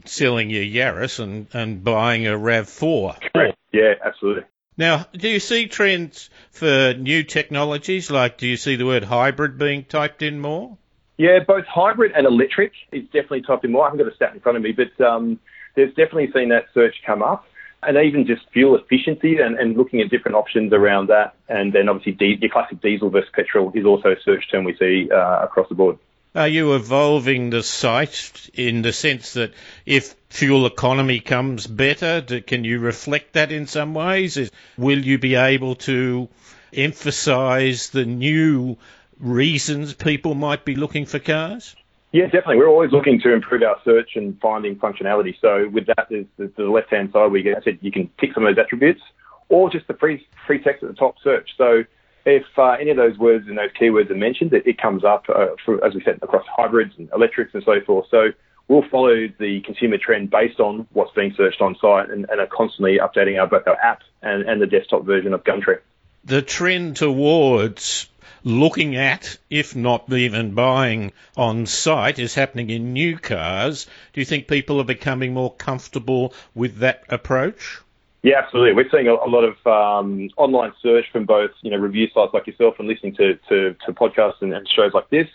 selling 0.06 0.50
your 0.50 0.64
Yaris 0.64 1.20
and, 1.20 1.48
and 1.54 1.84
buying 1.84 2.26
a 2.26 2.32
RAV4. 2.32 3.32
Correct. 3.34 3.58
Yeah, 3.72 3.94
absolutely. 4.04 4.44
Now, 4.78 5.06
do 5.14 5.30
you 5.30 5.40
see 5.40 5.68
trends 5.68 6.30
for 6.52 6.94
new 6.94 7.24
technologies? 7.24 8.10
Like, 8.10 8.38
do 8.38 8.48
you 8.48 8.58
see 8.58 8.78
the 8.78 8.86
word 8.86 9.04
hybrid 9.04 9.58
being 9.58 9.84
typed 9.84 10.24
in 10.24 10.40
more? 10.40 10.78
Yeah, 11.18 11.40
both 11.46 11.66
hybrid 11.66 12.14
and 12.16 12.26
electric 12.26 12.74
is 12.92 13.04
definitely 13.06 13.44
typed 13.44 13.64
in 13.66 13.72
more. 13.72 13.84
I 13.84 13.90
haven't 13.90 14.06
got 14.06 14.12
a 14.12 14.16
stat 14.16 14.34
in 14.34 14.40
front 14.40 14.58
of 14.58 14.64
me, 14.64 14.72
but 14.72 15.06
um, 15.06 15.40
there's 15.76 15.90
definitely 15.90 16.32
seen 16.34 16.50
that 16.50 16.66
search 16.74 16.96
come 17.06 17.22
up. 17.22 17.46
And 17.84 17.98
even 17.98 18.28
just 18.28 18.44
fuel 18.54 18.76
efficiency 18.76 19.40
and, 19.40 19.58
and 19.58 19.76
looking 19.76 20.02
at 20.02 20.12
different 20.12 20.36
options 20.36 20.72
around 20.72 21.08
that. 21.08 21.34
And 21.50 21.74
then 21.74 21.90
obviously 21.90 22.12
di- 22.12 22.38
your 22.40 22.52
classic 22.52 22.80
diesel 22.80 23.10
versus 23.10 23.32
petrol 23.34 23.72
is 23.74 23.86
also 23.86 24.10
a 24.10 24.16
search 24.24 24.52
term 24.52 24.66
we 24.66 24.76
see 24.78 25.10
uh, 25.12 25.44
across 25.44 25.68
the 25.68 25.74
board. 25.74 25.98
Are 26.36 26.48
you 26.48 26.76
evolving 26.76 27.50
the 27.50 27.64
site 27.64 28.50
in 28.54 28.84
the 28.84 28.94
sense 28.94 29.34
that 29.34 29.54
if 29.86 30.16
fuel 30.30 30.66
economy 30.66 31.20
comes 31.20 31.68
better, 31.68 32.22
can 32.22 32.64
you 32.64 32.80
reflect 32.80 33.34
that 33.34 33.52
in 33.52 33.68
some 33.68 33.94
ways? 33.94 34.52
Will 34.78 35.00
you 35.00 35.18
be 35.18 35.36
able 35.36 35.76
to 35.76 36.30
emphasise 36.72 37.90
the 37.90 38.06
new 38.06 38.78
reasons 39.22 39.94
people 39.94 40.36
might 40.36 40.66
be 40.66 40.76
looking 40.76 41.06
for 41.06 41.20
cars? 41.20 41.76
Yeah, 42.12 42.26
definitely. 42.26 42.58
We're 42.58 42.68
always 42.68 42.92
looking 42.92 43.22
to 43.22 43.34
improve 43.34 43.64
our 43.64 43.80
search 43.86 44.16
and 44.16 44.38
finding 44.42 44.76
functionality. 44.76 45.36
So 45.40 45.70
with 45.70 45.86
that, 45.88 46.08
there's 46.10 46.26
the, 46.38 46.52
the 46.58 46.66
left-hand 46.66 47.14
side 47.14 47.32
where 47.32 47.38
you, 47.38 47.56
said 47.64 47.80
you 47.82 47.92
can 47.92 48.10
tick 48.20 48.34
some 48.34 48.46
of 48.46 48.54
those 48.54 48.62
attributes, 48.62 49.02
or 49.48 49.70
just 49.70 49.88
the 49.88 49.94
free 49.94 50.28
free 50.46 50.60
text 50.60 50.84
at 50.84 50.90
the 50.90 50.96
top 50.96 51.16
search. 51.24 51.52
So 51.58 51.84
if 52.26 52.44
uh, 52.58 52.72
any 52.72 52.92
of 52.92 52.98
those 52.98 53.18
words 53.18 53.48
and 53.48 53.58
those 53.58 53.72
keywords 53.80 54.10
are 54.12 54.16
mentioned, 54.16 54.54
it, 54.54 54.68
it 54.68 54.78
comes 54.78 55.06
up, 55.06 55.26
uh, 55.30 55.48
for, 55.66 55.84
as 55.86 55.94
we 55.94 56.04
said, 56.04 56.20
across 56.22 56.46
hybrids 56.48 56.94
and 56.98 57.10
electrics 57.14 57.54
and 57.54 57.64
so 57.64 57.80
forth. 57.82 58.08
So 58.12 58.32
we'll 58.68 58.88
follow 58.90 59.28
the 59.40 59.62
consumer 59.62 59.98
trend 59.98 60.30
based 60.30 60.60
on 60.60 60.88
what's 60.92 61.14
being 61.14 61.34
searched 61.36 61.62
on 61.62 61.76
site 61.82 62.10
and, 62.10 62.30
and 62.30 62.42
are 62.42 62.48
constantly 62.48 63.00
updating 63.00 63.40
our, 63.40 63.48
both 63.48 63.68
our 63.68 63.78
app 63.78 64.02
and, 64.22 64.44
and 64.44 64.62
the 64.62 64.68
desktop 64.68 65.06
version 65.06 65.34
of 65.34 65.44
Gumtree. 65.44 65.80
The 66.24 66.42
trend 66.42 66.98
towards 66.98 68.08
looking 68.44 68.96
at, 68.96 69.38
if 69.50 69.76
not 69.76 70.12
even 70.12 70.54
buying 70.54 71.12
on 71.38 71.66
site, 71.66 72.20
is 72.20 72.36
happening 72.36 72.70
in 72.70 72.94
new 72.94 73.18
cars. 73.18 73.88
Do 74.14 74.22
you 74.22 74.26
think 74.26 74.48
people 74.48 74.80
are 74.80 74.86
becoming 74.86 75.34
more 75.34 75.54
comfortable 75.54 76.34
with 76.56 76.78
that 76.78 77.04
approach? 77.10 77.80
Yeah, 78.24 78.40
absolutely. 78.44 78.74
We're 78.74 78.90
seeing 78.92 79.08
a, 79.08 79.14
a 79.14 79.30
lot 79.30 79.44
of 79.44 79.56
um, 79.66 80.30
online 80.38 80.74
search 80.82 81.06
from 81.12 81.26
both, 81.26 81.52
you 81.62 81.72
know, 81.72 81.78
review 81.78 82.08
sites 82.14 82.34
like 82.34 82.46
yourself 82.46 82.76
and 82.78 82.88
listening 82.88 83.16
to, 83.16 83.36
to, 83.50 83.76
to 83.86 83.94
podcasts 83.94 84.42
and, 84.42 84.54
and 84.54 84.68
shows 84.70 84.94
like 84.94 85.10
this. 85.10 85.28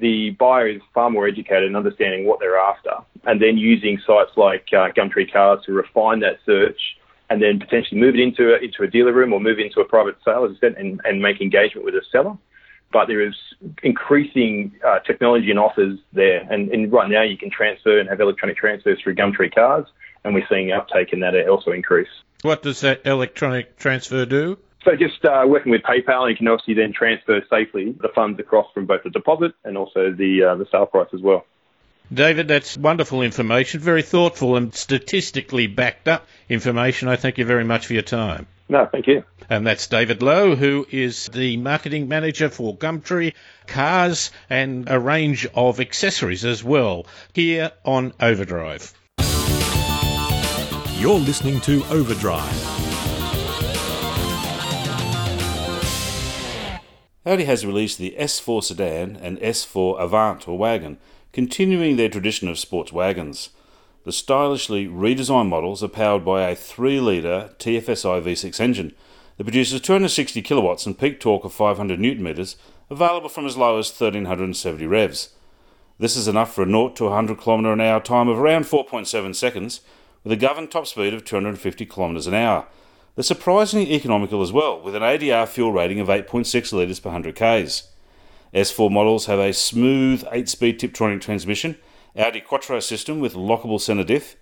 The 0.00 0.30
buyer 0.30 0.66
is 0.66 0.82
far 0.92 1.10
more 1.10 1.28
educated 1.28 1.68
in 1.68 1.76
understanding 1.76 2.26
what 2.26 2.40
they're 2.40 2.58
after, 2.58 2.90
and 3.22 3.40
then 3.40 3.56
using 3.56 4.00
sites 4.04 4.32
like 4.36 4.66
uh, 4.72 4.90
Gumtree 4.90 5.32
Cars 5.32 5.60
to 5.66 5.72
refine 5.72 6.18
that 6.20 6.40
search, 6.44 6.80
and 7.30 7.42
then 7.42 7.58
potentially 7.58 8.00
move 8.00 8.14
it 8.14 8.20
into 8.20 8.54
a, 8.54 8.58
into 8.58 8.82
a 8.82 8.86
dealer 8.86 9.12
room 9.12 9.32
or 9.32 9.40
move 9.40 9.58
into 9.58 9.80
a 9.80 9.84
private 9.84 10.16
sale, 10.24 10.44
as 10.44 10.56
I 10.56 10.60
said, 10.60 10.74
and, 10.76 11.00
and 11.04 11.20
make 11.20 11.40
engagement 11.40 11.84
with 11.84 11.94
a 11.94 12.02
seller. 12.12 12.36
But 12.92 13.06
there 13.08 13.20
is 13.20 13.34
increasing 13.82 14.72
uh, 14.86 15.00
technology 15.00 15.50
and 15.50 15.58
offers 15.58 15.98
there, 16.12 16.46
and, 16.50 16.70
and 16.70 16.92
right 16.92 17.10
now 17.10 17.22
you 17.22 17.36
can 17.36 17.50
transfer 17.50 17.98
and 17.98 18.08
have 18.08 18.20
electronic 18.20 18.56
transfers 18.56 19.00
through 19.02 19.16
Gumtree 19.16 19.52
Cars 19.52 19.86
and 20.24 20.34
we're 20.34 20.46
seeing 20.48 20.72
uptake 20.72 21.12
in 21.12 21.20
that 21.20 21.34
also 21.48 21.70
increase. 21.70 22.08
What 22.42 22.62
does 22.62 22.80
that 22.80 23.06
electronic 23.06 23.76
transfer 23.76 24.26
do? 24.26 24.58
So 24.84 24.96
just 24.96 25.24
uh, 25.24 25.44
working 25.46 25.72
with 25.72 25.82
PayPal, 25.82 26.28
you 26.28 26.36
can 26.36 26.48
obviously 26.48 26.74
then 26.74 26.92
transfer 26.92 27.40
safely 27.48 27.92
the 28.00 28.08
funds 28.14 28.38
across 28.38 28.66
from 28.74 28.86
both 28.86 29.02
the 29.02 29.10
deposit 29.10 29.52
and 29.64 29.78
also 29.78 30.12
the 30.12 30.44
uh, 30.44 30.54
the 30.56 30.66
sale 30.70 30.86
price 30.86 31.08
as 31.14 31.22
well. 31.22 31.46
David, 32.12 32.48
that's 32.48 32.76
wonderful 32.76 33.22
information, 33.22 33.80
very 33.80 34.02
thoughtful 34.02 34.56
and 34.56 34.74
statistically 34.74 35.66
backed 35.66 36.06
up 36.06 36.26
information. 36.48 37.08
I 37.08 37.16
thank 37.16 37.38
you 37.38 37.44
very 37.44 37.64
much 37.64 37.86
for 37.86 37.94
your 37.94 38.02
time. 38.02 38.46
No, 38.68 38.86
thank 38.86 39.06
you. 39.06 39.24
And 39.50 39.66
that's 39.66 39.86
David 39.86 40.22
Lowe, 40.22 40.54
who 40.54 40.86
is 40.90 41.28
the 41.28 41.56
marketing 41.56 42.08
manager 42.08 42.48
for 42.48 42.76
Gumtree, 42.76 43.34
cars, 43.66 44.30
and 44.48 44.88
a 44.88 44.98
range 44.98 45.46
of 45.54 45.80
accessories 45.80 46.44
as 46.44 46.62
well, 46.62 47.06
here 47.32 47.72
on 47.84 48.12
Overdrive. 48.20 48.92
You're 50.98 51.18
listening 51.18 51.60
to 51.62 51.84
Overdrive. 51.90 52.74
Audi 57.26 57.44
has 57.44 57.64
released 57.64 57.98
the 57.98 58.14
S4 58.18 58.62
sedan 58.62 59.16
and 59.16 59.38
S4 59.40 60.00
Avant 60.00 60.46
or 60.46 60.58
wagon, 60.58 60.98
continuing 61.34 61.96
their 61.96 62.08
tradition 62.08 62.48
of 62.48 62.60
sports 62.60 62.92
wagons. 62.92 63.50
The 64.04 64.12
stylishly 64.12 64.86
redesigned 64.86 65.48
models 65.48 65.82
are 65.82 65.88
powered 65.88 66.24
by 66.24 66.42
a 66.48 66.54
3 66.54 67.00
litre 67.00 67.50
TFSI 67.58 68.22
V6 68.22 68.60
engine 68.60 68.94
that 69.36 69.42
produces 69.42 69.80
260 69.80 70.40
kilowatts 70.42 70.86
and 70.86 70.96
peak 70.96 71.18
torque 71.18 71.42
of 71.42 71.52
500 71.52 71.98
newton 71.98 72.22
meters, 72.22 72.54
available 72.88 73.28
from 73.28 73.46
as 73.46 73.56
low 73.56 73.78
as 73.80 73.90
1370 73.90 74.86
revs. 74.86 75.30
This 75.98 76.16
is 76.16 76.28
enough 76.28 76.54
for 76.54 76.62
a 76.62 76.66
0 76.66 76.90
to 76.90 77.04
100 77.06 77.38
km 77.38 77.72
an 77.72 77.80
hour 77.80 77.98
time 77.98 78.28
of 78.28 78.38
around 78.38 78.66
4.7 78.66 79.34
seconds 79.34 79.80
with 80.22 80.32
a 80.32 80.36
governed 80.36 80.70
top 80.70 80.86
speed 80.86 81.12
of 81.12 81.24
250 81.24 81.84
km 81.84 82.28
an 82.28 82.34
hour. 82.34 82.68
They're 83.16 83.24
surprisingly 83.24 83.92
economical 83.92 84.40
as 84.40 84.52
well, 84.52 84.80
with 84.80 84.94
an 84.94 85.02
ADR 85.02 85.48
fuel 85.48 85.72
rating 85.72 85.98
of 85.98 86.06
8.6 86.06 86.72
litres 86.72 87.00
per 87.00 87.08
100 87.08 87.34
k's. 87.34 87.88
S4 88.54 88.88
models 88.90 89.26
have 89.26 89.40
a 89.40 89.52
smooth 89.52 90.22
8-speed 90.26 90.78
Tiptronic 90.78 91.20
transmission, 91.20 91.76
Audi 92.16 92.40
Quattro 92.40 92.78
system 92.78 93.18
with 93.18 93.34
lockable 93.34 93.80
centre 93.80 94.04
diff, 94.04 94.36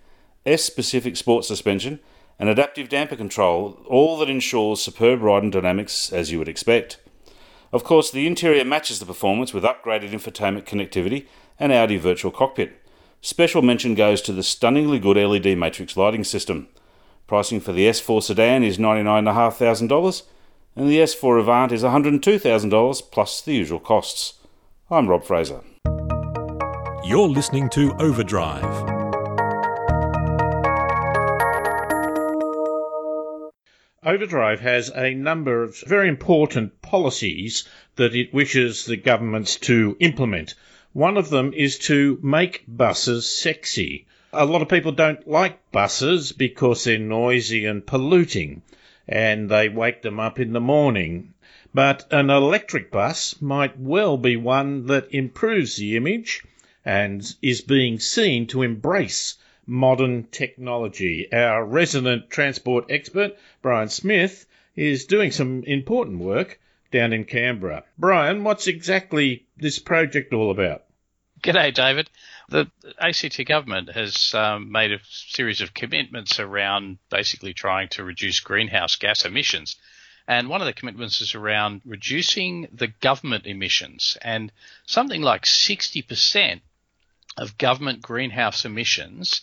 S-specific 0.44 1.16
sport 1.16 1.46
suspension, 1.46 1.98
and 2.38 2.50
adaptive 2.50 2.90
damper 2.90 3.16
control, 3.16 3.80
all 3.86 4.18
that 4.18 4.28
ensures 4.28 4.82
superb 4.82 5.22
ride 5.22 5.42
and 5.42 5.52
dynamics 5.52 6.12
as 6.12 6.30
you 6.30 6.38
would 6.38 6.48
expect. 6.48 6.98
Of 7.72 7.84
course, 7.84 8.10
the 8.10 8.26
interior 8.26 8.66
matches 8.66 8.98
the 8.98 9.06
performance 9.06 9.54
with 9.54 9.64
upgraded 9.64 10.10
infotainment 10.10 10.64
connectivity 10.64 11.26
and 11.58 11.72
Audi 11.72 11.96
Virtual 11.96 12.30
Cockpit. 12.30 12.82
Special 13.22 13.62
mention 13.62 13.94
goes 13.94 14.20
to 14.22 14.32
the 14.32 14.42
stunningly 14.42 14.98
good 14.98 15.16
LED 15.16 15.56
matrix 15.56 15.96
lighting 15.96 16.24
system. 16.24 16.68
Pricing 17.26 17.60
for 17.60 17.72
the 17.72 17.86
S4 17.86 18.22
sedan 18.22 18.62
is 18.62 18.76
$99,500 18.76 20.22
and 20.74 20.88
the 20.88 20.98
S4 20.98 21.40
Avant 21.40 21.70
is 21.70 21.82
$102,000 21.82 23.10
plus 23.10 23.42
the 23.42 23.52
usual 23.52 23.78
costs. 23.78 24.34
I'm 24.90 25.06
Rob 25.06 25.24
Fraser. 25.24 25.60
You're 27.04 27.28
listening 27.28 27.68
to 27.70 27.92
Overdrive. 27.98 28.64
Overdrive 34.04 34.60
has 34.60 34.90
a 34.94 35.14
number 35.14 35.62
of 35.62 35.78
very 35.86 36.08
important 36.08 36.80
policies 36.80 37.68
that 37.96 38.14
it 38.14 38.32
wishes 38.32 38.86
the 38.86 38.96
governments 38.96 39.56
to 39.56 39.96
implement. 40.00 40.54
One 40.94 41.18
of 41.18 41.28
them 41.28 41.52
is 41.52 41.78
to 41.80 42.18
make 42.22 42.64
buses 42.66 43.28
sexy. 43.28 44.06
A 44.32 44.46
lot 44.46 44.62
of 44.62 44.68
people 44.68 44.92
don't 44.92 45.28
like 45.28 45.70
buses 45.70 46.32
because 46.32 46.84
they're 46.84 46.98
noisy 46.98 47.66
and 47.66 47.86
polluting 47.86 48.62
and 49.12 49.50
they 49.50 49.68
wake 49.68 50.00
them 50.00 50.18
up 50.18 50.40
in 50.40 50.54
the 50.54 50.60
morning. 50.60 51.34
But 51.74 52.06
an 52.10 52.30
electric 52.30 52.90
bus 52.90 53.40
might 53.42 53.78
well 53.78 54.16
be 54.16 54.36
one 54.36 54.86
that 54.86 55.12
improves 55.12 55.76
the 55.76 55.96
image 55.96 56.42
and 56.82 57.22
is 57.42 57.60
being 57.60 58.00
seen 58.00 58.46
to 58.48 58.62
embrace 58.62 59.36
modern 59.66 60.24
technology. 60.30 61.30
Our 61.30 61.62
resident 61.64 62.30
transport 62.30 62.86
expert, 62.88 63.36
Brian 63.60 63.88
Smith, 63.88 64.46
is 64.76 65.04
doing 65.04 65.30
some 65.30 65.62
important 65.64 66.18
work 66.18 66.58
down 66.90 67.12
in 67.12 67.24
Canberra. 67.24 67.84
Brian, 67.98 68.44
what's 68.44 68.66
exactly 68.66 69.44
this 69.58 69.78
project 69.78 70.32
all 70.32 70.50
about? 70.50 70.84
G'day, 71.42 71.74
David. 71.74 72.08
The 72.48 72.70
ACT 72.98 73.44
government 73.46 73.90
has 73.90 74.34
um, 74.34 74.70
made 74.70 74.92
a 74.92 75.00
series 75.04 75.60
of 75.60 75.74
commitments 75.74 76.40
around 76.40 76.98
basically 77.10 77.54
trying 77.54 77.88
to 77.90 78.04
reduce 78.04 78.40
greenhouse 78.40 78.96
gas 78.96 79.24
emissions. 79.24 79.76
And 80.26 80.48
one 80.48 80.60
of 80.60 80.66
the 80.66 80.72
commitments 80.72 81.20
is 81.20 81.34
around 81.34 81.82
reducing 81.84 82.68
the 82.72 82.88
government 82.88 83.46
emissions. 83.46 84.16
And 84.22 84.52
something 84.86 85.22
like 85.22 85.42
60% 85.42 86.60
of 87.36 87.58
government 87.58 88.02
greenhouse 88.02 88.64
emissions 88.64 89.42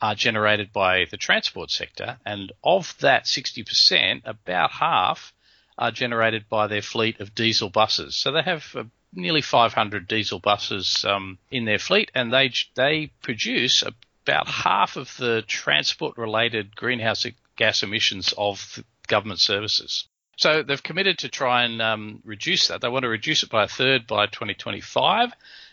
are 0.00 0.14
generated 0.14 0.72
by 0.72 1.06
the 1.10 1.16
transport 1.16 1.70
sector. 1.70 2.18
And 2.24 2.52
of 2.62 2.96
that 3.00 3.24
60%, 3.24 4.22
about 4.24 4.72
half 4.72 5.32
are 5.76 5.90
generated 5.90 6.48
by 6.48 6.66
their 6.66 6.82
fleet 6.82 7.20
of 7.20 7.34
diesel 7.34 7.70
buses. 7.70 8.16
So 8.16 8.32
they 8.32 8.42
have 8.42 8.64
a 8.74 8.86
nearly 9.12 9.42
500 9.42 10.06
diesel 10.06 10.38
buses 10.38 11.04
um, 11.04 11.38
in 11.50 11.64
their 11.64 11.78
fleet, 11.78 12.10
and 12.14 12.32
they 12.32 12.52
they 12.74 13.10
produce 13.22 13.82
about 13.82 14.48
half 14.48 14.96
of 14.96 15.16
the 15.16 15.42
transport-related 15.46 16.76
greenhouse 16.76 17.26
gas 17.56 17.82
emissions 17.82 18.34
of 18.36 18.82
government 19.08 19.40
services. 19.40 20.06
So 20.36 20.62
they've 20.62 20.82
committed 20.82 21.18
to 21.18 21.28
try 21.28 21.64
and 21.64 21.82
um, 21.82 22.22
reduce 22.24 22.68
that. 22.68 22.80
They 22.80 22.88
want 22.88 23.02
to 23.02 23.08
reduce 23.08 23.42
it 23.42 23.50
by 23.50 23.64
a 23.64 23.68
third 23.68 24.06
by 24.06 24.26
2025, 24.26 25.32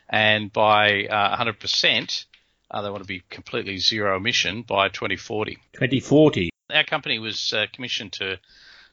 and 0.09 0.51
by 0.51 1.05
uh, 1.05 1.37
100% 1.37 2.25
Uh, 2.69 2.81
they 2.81 2.89
want 2.89 3.01
to 3.01 3.07
be 3.07 3.23
completely 3.29 3.77
zero 3.77 4.17
emission 4.17 4.61
by 4.61 4.89
2040. 4.89 5.57
2040. 5.73 6.49
Our 6.69 6.83
company 6.83 7.19
was 7.19 7.53
uh, 7.53 7.65
commissioned 7.71 8.13
to 8.13 8.39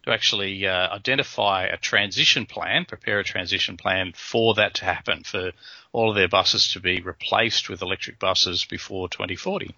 to 0.04 0.12
actually 0.12 0.66
uh, 0.66 0.94
identify 0.94 1.64
a 1.64 1.76
transition 1.76 2.46
plan, 2.46 2.84
prepare 2.84 3.20
a 3.20 3.24
transition 3.24 3.76
plan 3.76 4.12
for 4.14 4.54
that 4.54 4.74
to 4.74 4.84
happen, 4.84 5.22
for 5.22 5.52
all 5.92 6.10
of 6.10 6.16
their 6.16 6.28
buses 6.28 6.72
to 6.72 6.80
be 6.80 7.00
replaced 7.00 7.68
with 7.68 7.82
electric 7.82 8.18
buses 8.18 8.64
before 8.64 9.08
2040. 9.08 9.74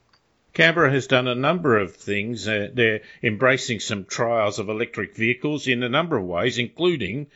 Canberra 0.52 0.90
has 0.90 1.06
done 1.06 1.28
a 1.28 1.34
number 1.34 1.78
of 1.78 1.96
things. 1.96 2.48
Uh, 2.48 2.68
they're 2.72 3.02
embracing 3.22 3.78
some 3.78 4.04
trials 4.04 4.58
of 4.58 4.68
electric 4.68 5.14
vehicles 5.14 5.66
in 5.66 5.82
a 5.82 5.88
number 5.88 6.16
of 6.16 6.24
ways, 6.24 6.58
including 6.58 7.26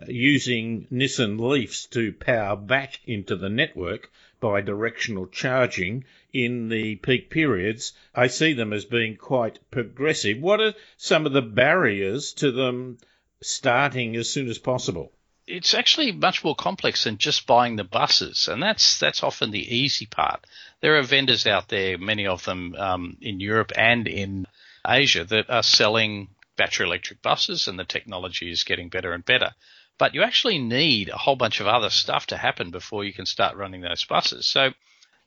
uh, 0.00 0.06
using 0.06 0.86
Nissan 0.92 1.40
Leafs 1.40 1.86
to 1.86 2.12
power 2.12 2.56
back 2.56 3.00
into 3.04 3.36
the 3.36 3.48
network 3.48 4.10
bidirectional 4.40 5.30
charging 5.30 6.04
in 6.32 6.68
the 6.68 6.96
peak 6.96 7.30
periods, 7.30 7.92
I 8.14 8.26
see 8.26 8.52
them 8.52 8.72
as 8.72 8.84
being 8.84 9.16
quite 9.16 9.58
progressive. 9.70 10.38
What 10.38 10.60
are 10.60 10.74
some 10.96 11.26
of 11.26 11.32
the 11.32 11.42
barriers 11.42 12.32
to 12.34 12.50
them 12.50 12.98
starting 13.40 14.16
as 14.16 14.30
soon 14.30 14.48
as 14.48 14.58
possible? 14.58 15.12
It's 15.46 15.72
actually 15.72 16.12
much 16.12 16.44
more 16.44 16.54
complex 16.54 17.04
than 17.04 17.16
just 17.16 17.46
buying 17.46 17.76
the 17.76 17.84
buses, 17.84 18.48
and 18.48 18.62
that's 18.62 18.98
that's 18.98 19.22
often 19.22 19.50
the 19.50 19.76
easy 19.76 20.04
part. 20.04 20.46
There 20.80 20.98
are 20.98 21.02
vendors 21.02 21.46
out 21.46 21.68
there, 21.68 21.96
many 21.96 22.26
of 22.26 22.44
them 22.44 22.74
um, 22.74 23.16
in 23.22 23.40
Europe 23.40 23.72
and 23.74 24.06
in 24.06 24.46
Asia, 24.86 25.24
that 25.24 25.48
are 25.48 25.62
selling 25.62 26.28
battery 26.56 26.86
electric 26.86 27.22
buses, 27.22 27.66
and 27.66 27.78
the 27.78 27.84
technology 27.84 28.50
is 28.50 28.64
getting 28.64 28.90
better 28.90 29.12
and 29.12 29.24
better. 29.24 29.54
But 29.96 30.14
you 30.14 30.22
actually 30.22 30.58
need 30.58 31.08
a 31.08 31.16
whole 31.16 31.36
bunch 31.36 31.60
of 31.60 31.66
other 31.66 31.90
stuff 31.90 32.26
to 32.26 32.36
happen 32.36 32.70
before 32.70 33.04
you 33.04 33.12
can 33.12 33.26
start 33.26 33.56
running 33.56 33.80
those 33.80 34.04
buses. 34.04 34.46
So 34.46 34.72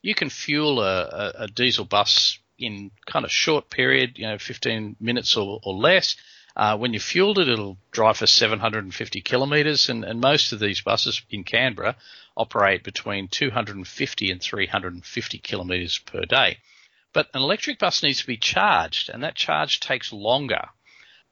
you 0.01 0.15
can 0.15 0.29
fuel 0.29 0.81
a, 0.81 1.33
a, 1.39 1.47
diesel 1.47 1.85
bus 1.85 2.39
in 2.57 2.91
kind 3.05 3.25
of 3.25 3.31
short 3.31 3.69
period, 3.69 4.17
you 4.17 4.27
know, 4.27 4.37
15 4.37 4.95
minutes 4.99 5.35
or, 5.35 5.59
or 5.63 5.73
less. 5.73 6.15
Uh, 6.55 6.77
when 6.77 6.93
you 6.93 6.99
fueled 6.99 7.39
it, 7.39 7.47
it'll 7.47 7.77
drive 7.91 8.17
for 8.17 8.27
750 8.27 9.21
kilometres, 9.21 9.89
and, 9.89 10.03
and 10.03 10.19
most 10.19 10.51
of 10.51 10.59
these 10.59 10.81
buses 10.81 11.21
in 11.29 11.43
Canberra 11.43 11.95
operate 12.35 12.83
between 12.83 13.27
250 13.29 14.31
and 14.31 14.41
350 14.41 15.37
kilometres 15.37 15.99
per 15.99 16.25
day. 16.25 16.57
But 17.13 17.29
an 17.33 17.41
electric 17.41 17.79
bus 17.79 18.03
needs 18.03 18.19
to 18.21 18.27
be 18.27 18.37
charged, 18.37 19.09
and 19.09 19.23
that 19.23 19.35
charge 19.35 19.79
takes 19.79 20.11
longer. 20.11 20.69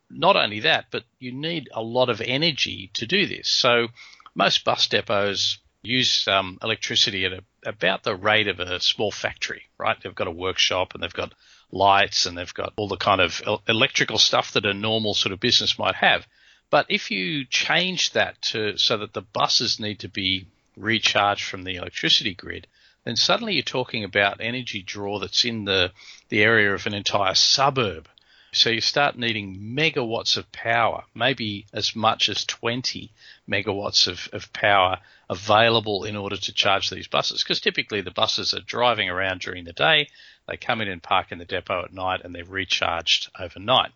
Not 0.10 0.36
only 0.36 0.62
that, 0.62 0.86
but 0.92 1.04
you 1.20 1.32
need 1.32 1.70
a 1.74 1.82
lot 1.82 2.10
of 2.10 2.22
energy 2.22 2.90
to 2.96 3.06
do 3.06 3.26
this. 3.26 3.50
So 3.50 3.88
most 4.36 4.64
bus 4.64 4.88
depots 4.88 5.60
use 5.82 6.28
um, 6.28 6.58
electricity 6.62 7.26
at 7.26 7.34
a, 7.34 7.44
about 7.66 8.04
the 8.04 8.16
rate 8.16 8.48
of 8.48 8.60
a 8.60 8.80
small 8.80 9.12
factory, 9.12 9.64
right? 9.78 9.98
They've 10.02 10.16
got 10.16 10.28
a 10.28 10.32
workshop 10.32 10.94
and 10.94 11.04
they've 11.04 11.14
got 11.14 11.34
lights 11.72 12.26
and 12.26 12.38
they've 12.38 12.54
got 12.54 12.74
all 12.76 12.88
the 12.88 12.98
kind 12.98 13.22
of 13.22 13.42
electrical 13.68 14.18
stuff 14.18 14.54
that 14.54 14.66
a 14.66 14.74
normal 14.74 15.14
sort 15.14 15.34
of 15.34 15.40
business 15.40 15.78
might 15.78 15.96
have. 15.96 16.26
But 16.70 16.86
if 16.90 17.12
you 17.12 17.46
change 17.46 18.12
that 18.12 18.42
to 18.44 18.78
so 18.78 18.98
that 18.98 19.14
the 19.14 19.22
buses 19.22 19.80
need 19.80 20.00
to 20.00 20.10
be 20.10 20.48
recharged 20.78 21.44
from 21.44 21.64
the 21.64 21.76
electricity 21.76 22.34
grid, 22.34 22.68
then 23.04 23.16
suddenly 23.16 23.54
you're 23.54 23.64
talking 23.64 24.04
about 24.04 24.42
energy 24.42 24.82
draw 24.82 25.20
that's 25.20 25.46
in 25.46 25.66
the, 25.66 25.92
the 26.30 26.44
area 26.44 26.74
of 26.74 26.86
an 26.86 26.94
entire 26.94 27.34
suburb. 27.34 28.08
So 28.52 28.72
you 28.72 28.82
start 28.82 29.18
needing 29.18 29.76
megawatts 29.76 30.36
of 30.36 30.52
power, 30.52 31.04
maybe 31.14 31.68
as 31.72 31.96
much 31.96 32.30
as 32.30 32.46
20 32.46 33.12
megawatts 33.48 34.08
of, 34.08 34.28
of 34.34 34.52
power 34.54 35.00
available 35.30 36.04
in 36.04 36.16
order 36.16 36.36
to 36.36 36.54
charge 36.54 36.90
these 36.90 37.08
buses. 37.08 37.44
Because 37.44 37.62
typically 37.62 38.02
the 38.02 38.12
buses 38.12 38.54
are 38.54 38.62
driving 38.62 39.08
around 39.08 39.42
during 39.42 39.66
the 39.66 39.74
day, 39.74 40.10
they 40.48 40.58
come 40.58 40.82
in 40.82 40.88
and 40.88 41.04
park 41.04 41.32
in 41.32 41.38
the 41.38 41.46
depot 41.46 41.86
at 41.86 41.94
night, 41.94 42.22
and 42.24 42.34
they're 42.34 42.44
recharged 42.44 43.30
overnight. 43.40 43.92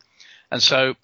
And 0.51 0.61
so 0.61 0.95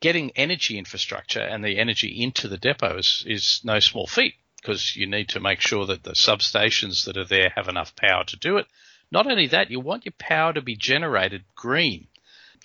getting 0.00 0.32
energy 0.34 0.76
infrastructure 0.76 1.40
and 1.40 1.64
the 1.64 1.78
energy 1.78 2.22
into 2.22 2.48
the 2.48 2.58
depots 2.58 3.24
is 3.24 3.60
no 3.62 3.78
small 3.78 4.06
feat 4.06 4.34
because 4.60 4.96
you 4.96 5.06
need 5.06 5.28
to 5.28 5.40
make 5.40 5.60
sure 5.60 5.86
that 5.86 6.02
the 6.02 6.12
substations 6.12 7.04
that 7.04 7.16
are 7.16 7.24
there 7.24 7.52
have 7.54 7.68
enough 7.68 7.94
power 7.94 8.24
to 8.24 8.36
do 8.36 8.56
it. 8.56 8.66
Not 9.12 9.28
only 9.28 9.46
that, 9.46 9.70
you 9.70 9.78
want 9.78 10.04
your 10.04 10.14
power 10.18 10.52
to 10.52 10.60
be 10.60 10.74
generated 10.74 11.44
green. 11.54 12.08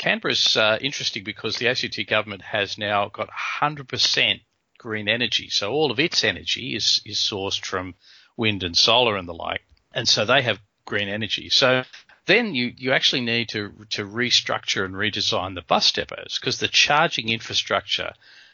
Canberra's 0.02 0.58
uh, 0.58 0.80
interesting 0.82 1.24
because 1.24 1.58
the 1.58 1.68
ACT 1.68 2.08
government 2.08 2.42
has 2.42 2.76
now 2.76 3.10
got 3.10 3.30
100% 3.30 4.42
green 4.80 5.08
energy. 5.08 5.48
So 5.50 5.72
all 5.72 5.92
of 5.92 6.00
its 6.00 6.24
energy 6.24 6.76
is, 6.76 7.04
is 7.06 7.20
sourced 7.20 7.64
from 7.64 7.94
wind 8.36 8.64
and 8.64 8.76
solar 8.76 9.16
and 9.16 9.30
the 9.30 9.36
like. 9.36 9.62
And 9.94 10.08
so 10.08 10.26
they 10.26 10.42
have 10.42 10.60
green 10.86 11.08
energy. 11.08 11.50
So 11.50 11.84
then 12.26 12.56
you, 12.56 12.74
you 12.76 12.94
actually 12.94 13.22
need 13.22 13.50
to, 13.50 13.74
to 13.92 14.04
restructure 14.04 14.86
and 14.86 14.96
redesign 14.96 15.54
the 15.54 15.62
bus 15.62 15.92
depots 15.92 16.40
because 16.40 16.58
the 16.58 16.68
charging 16.68 17.30
infrastructure 17.30 18.14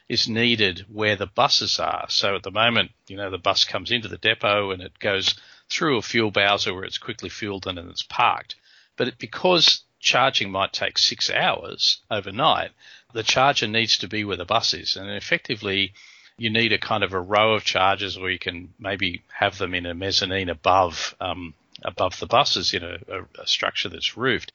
is 0.10 0.28
needed 0.28 0.86
where 0.90 1.16
the 1.16 1.28
buses 1.28 1.80
are. 1.80 2.08
So 2.10 2.36
at 2.36 2.44
the 2.44 2.52
moment, 2.52 2.92
you 3.08 3.16
know, 3.16 3.30
the 3.30 3.38
bus 3.38 3.64
comes 3.64 3.90
into 3.90 4.10
the 4.10 4.18
depot 4.18 4.72
and 4.72 4.82
it 4.82 5.00
goes 5.00 5.34
through 5.70 5.98
a 5.98 6.02
fuel 6.02 6.30
bowser 6.30 6.74
where 6.74 6.84
it's 6.84 6.98
quickly 6.98 7.30
fueled 7.30 7.68
and 7.68 7.78
then 7.78 7.88
it's 7.90 8.04
parked. 8.04 8.58
But 8.98 9.18
because 9.18 9.84
charging 10.00 10.52
might 10.52 10.74
take 10.74 10.98
six 10.98 11.30
hours 11.30 12.00
overnight, 12.10 12.72
the 13.14 13.24
charger 13.24 13.68
needs 13.68 13.98
to 14.00 14.08
be 14.08 14.24
where 14.24 14.38
the 14.38 14.46
bus 14.46 14.74
is. 14.74 14.96
And 14.96 15.10
effectively, 15.10 15.94
you 16.38 16.50
need 16.50 16.74
a 16.74 16.78
kind 16.78 17.04
of 17.04 17.14
a 17.14 17.20
row 17.20 17.54
of 17.54 17.64
chargers 17.64 18.18
where 18.18 18.30
you 18.30 18.40
can 18.40 18.74
maybe 18.80 19.24
have 19.34 19.58
them 19.58 19.74
in 19.74 19.86
a 19.86 19.94
mezzanine 19.94 20.50
above 20.50 21.16
um, 21.20 21.54
above 21.84 22.20
the 22.20 22.28
buses 22.28 22.74
in 22.74 22.84
a, 22.84 22.98
a, 23.08 23.42
a, 23.42 23.48
structure 23.48 23.90
that's 23.90 24.18
roofed. 24.18 24.52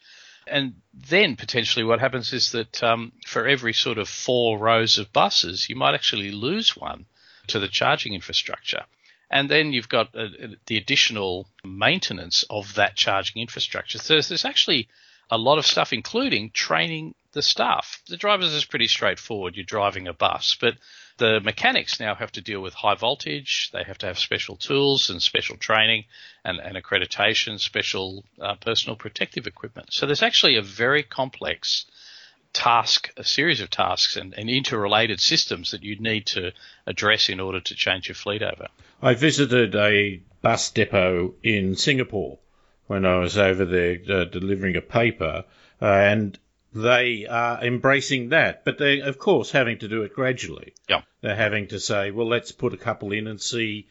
And 0.47 0.75
then 0.93 1.37
potentially 1.37 1.85
what 1.85 2.01
happens 2.01 2.33
is 2.33 2.51
that 2.53 2.83
um, 2.83 3.13
for 3.25 3.47
every 3.47 3.73
sort 3.73 3.99
of 3.99 4.09
four 4.09 4.59
rows 4.59 4.99
of 4.99 5.13
buses, 5.13 5.69
you 5.69 5.77
might 5.77 5.95
actually 5.95 6.33
lose 6.33 6.77
one 6.77 7.07
to 7.47 7.61
the 7.61 7.69
charging 7.69 8.15
infrastructure. 8.15 8.85
And 9.31 9.49
then 9.49 9.73
you've 9.73 9.89
got 9.89 10.15
uh, 10.17 10.29
the 10.67 10.77
additional 10.77 11.47
maintenance 11.65 12.45
of 12.51 12.75
that 12.75 12.97
charging 12.97 13.41
infrastructure. 13.41 13.99
So 13.99 14.15
there's 14.21 14.45
actually 14.45 14.89
a 15.33 15.39
lot 15.39 15.57
of 15.57 15.67
stuff, 15.67 15.95
including 15.95 16.51
training 16.51 17.15
the 17.33 17.41
staff. 17.41 18.03
The 18.07 18.19
drivers 18.19 18.53
is 18.53 18.67
pretty 18.67 18.87
straightforward. 18.87 19.57
You're 19.57 19.65
driving 19.65 20.07
a 20.07 20.13
bus, 20.13 20.59
but 20.61 20.75
the 21.17 21.41
mechanics 21.41 21.99
now 21.99 22.15
have 22.15 22.31
to 22.33 22.43
deal 22.43 22.61
with 22.61 22.75
high 22.75 22.97
voltage. 22.97 23.71
They 23.73 23.83
have 23.83 23.97
to 23.99 24.07
have 24.07 24.19
special 24.19 24.57
tools 24.57 25.09
and 25.09 25.23
special 25.23 25.57
training 25.57 26.05
and, 26.45 26.59
and 26.59 26.77
accreditation, 26.77 27.59
special 27.59 28.27
uh, 28.39 28.57
personal 28.57 28.95
protective 28.95 29.47
equipment. 29.47 29.95
So 29.95 30.05
there's 30.05 30.23
actually 30.23 30.57
a 30.57 30.63
very 30.63 31.03
complex 31.03 31.87
task, 32.53 33.11
a 33.17 33.25
series 33.25 33.63
of 33.63 33.71
tasks 33.71 34.17
and, 34.17 34.35
and 34.35 34.51
interrelated 34.51 35.19
systems 35.19 35.71
that 35.71 35.83
you 35.83 35.99
need 35.99 36.27
to 36.27 36.53
address 36.87 37.31
in 37.31 37.41
order 37.41 37.61
to 37.61 37.75
change 37.75 38.07
your 38.07 38.17
fleet 38.17 38.43
over. 38.43 38.69
I 39.01 39.15
visited 39.15 39.75
a 39.75 40.21
bus 40.43 40.71
depot 40.73 41.37
in 41.43 41.77
Singapore 41.77 42.39
when 42.87 43.05
I 43.05 43.19
was 43.19 43.39
over 43.39 43.65
there 43.65 43.99
uh, 44.11 44.25
delivering 44.25 44.77
a 44.77 44.81
paper, 44.81 45.45
uh, 45.81 45.85
and 45.85 46.39
they 46.75 47.27
are 47.27 47.63
embracing 47.63 48.31
that. 48.31 48.65
But 48.65 48.79
they're, 48.79 49.05
of 49.05 49.19
course, 49.19 49.51
having 49.51 49.79
to 49.79 49.89
do 49.89 50.03
it 50.03 50.15
gradually. 50.15 50.75
Yeah. 50.89 51.03
They're 51.21 51.37
having 51.37 51.69
to 51.69 51.81
say, 51.81 52.11
well, 52.11 52.29
let's 52.29 52.53
put 52.53 52.75
a 52.75 52.79
couple 52.79 53.13
in 53.13 53.27
and 53.27 53.41
see 53.41 53.89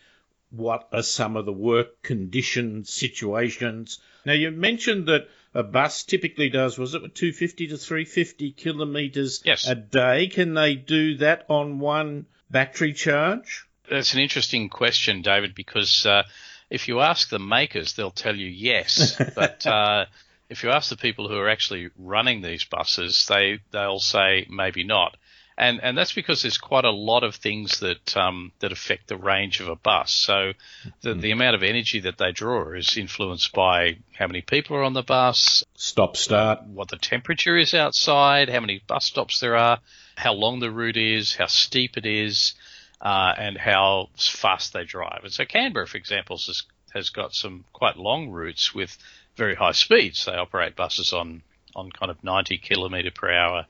what 0.50 0.88
are 0.92 1.04
some 1.04 1.38
of 1.38 1.46
the 1.46 1.54
work 1.54 2.02
conditions, 2.02 2.94
situations. 2.94 4.00
Now, 4.26 4.34
you 4.34 4.52
mentioned 4.52 5.08
that 5.08 5.30
a 5.54 5.64
bus 5.64 6.04
typically 6.04 6.50
does, 6.50 6.78
was 6.78 6.94
it 6.94 7.02
250 7.16 7.68
to 7.68 7.78
350 7.78 8.52
kilometres 8.52 9.42
yes. 9.46 9.68
a 9.68 9.76
day? 9.76 10.28
Can 10.28 10.54
they 10.54 10.76
do 10.76 11.18
that 11.18 11.46
on 11.50 11.80
one 11.80 12.26
battery 12.50 12.94
charge? 12.94 13.66
That's 13.90 14.14
an 14.14 14.20
interesting 14.20 14.70
question, 14.70 15.22
David, 15.22 15.56
because 15.56 16.06
uh, 16.06 16.24
if 16.72 16.88
you 16.88 17.02
ask 17.02 17.30
the 17.30 17.38
makers, 17.38 17.94
they'll 17.94 18.10
tell 18.10 18.36
you 18.36 18.48
yes. 18.48 19.22
but 19.36 19.68
uh, 19.68 20.06
if 20.50 20.64
you 20.64 20.70
ask 20.72 20.90
the 20.90 20.98
people 20.98 21.28
who 21.28 21.38
are 21.38 21.50
actually 21.50 21.90
running 22.00 22.42
these 22.42 22.64
buses, 22.64 23.28
they 23.28 23.60
they'll 23.72 24.00
say 24.00 24.48
maybe 24.50 24.84
not. 24.84 25.18
And 25.58 25.82
and 25.84 25.98
that's 25.98 26.14
because 26.14 26.42
there's 26.42 26.58
quite 26.58 26.86
a 26.86 26.92
lot 26.92 27.24
of 27.24 27.36
things 27.36 27.82
that 27.82 28.16
um, 28.16 28.54
that 28.60 28.72
affect 28.72 29.08
the 29.08 29.18
range 29.18 29.60
of 29.60 29.68
a 29.68 29.76
bus. 29.76 30.12
So 30.12 30.54
the, 31.02 31.14
the 31.14 31.32
amount 31.32 31.56
of 31.56 31.62
energy 31.62 32.00
that 32.00 32.18
they 32.18 32.32
draw 32.32 32.72
is 32.74 32.98
influenced 32.98 33.52
by 33.52 33.98
how 34.18 34.28
many 34.28 34.42
people 34.42 34.78
are 34.78 34.84
on 34.84 34.94
the 34.94 35.04
bus, 35.04 35.64
stop 35.76 36.16
start, 36.16 36.64
what 36.64 36.88
the 36.88 36.98
temperature 36.98 37.58
is 37.58 37.74
outside, 37.74 38.50
how 38.50 38.62
many 38.62 38.82
bus 38.88 39.06
stops 39.06 39.42
there 39.42 39.58
are, 39.58 39.80
how 40.16 40.34
long 40.34 40.62
the 40.62 40.72
route 40.72 40.98
is, 40.98 41.36
how 41.36 41.48
steep 41.48 41.98
it 41.98 42.06
is 42.06 42.54
uh, 43.02 43.34
and 43.38 43.58
how 43.58 44.10
fast 44.16 44.74
they 44.74 44.84
drive. 44.84 45.22
And 45.24 45.34
so 45.34 45.46
Canberra, 45.46 45.88
for 45.88 45.98
example, 45.98 46.38
has, 46.38 46.64
has 46.94 47.10
got 47.10 47.34
some 47.34 47.66
quite 47.74 47.98
long 47.98 48.30
routes 48.30 48.74
with 48.74 48.98
very 49.36 49.56
high 49.56 49.72
speeds. 49.72 50.26
They 50.26 50.34
operate 50.34 50.76
buses 50.76 51.12
on, 51.14 51.42
on 51.76 51.92
kind 51.92 52.12
of 52.12 52.24
90 52.24 52.60
kilometre 52.60 53.12
per 53.12 53.32
hour 53.32 53.66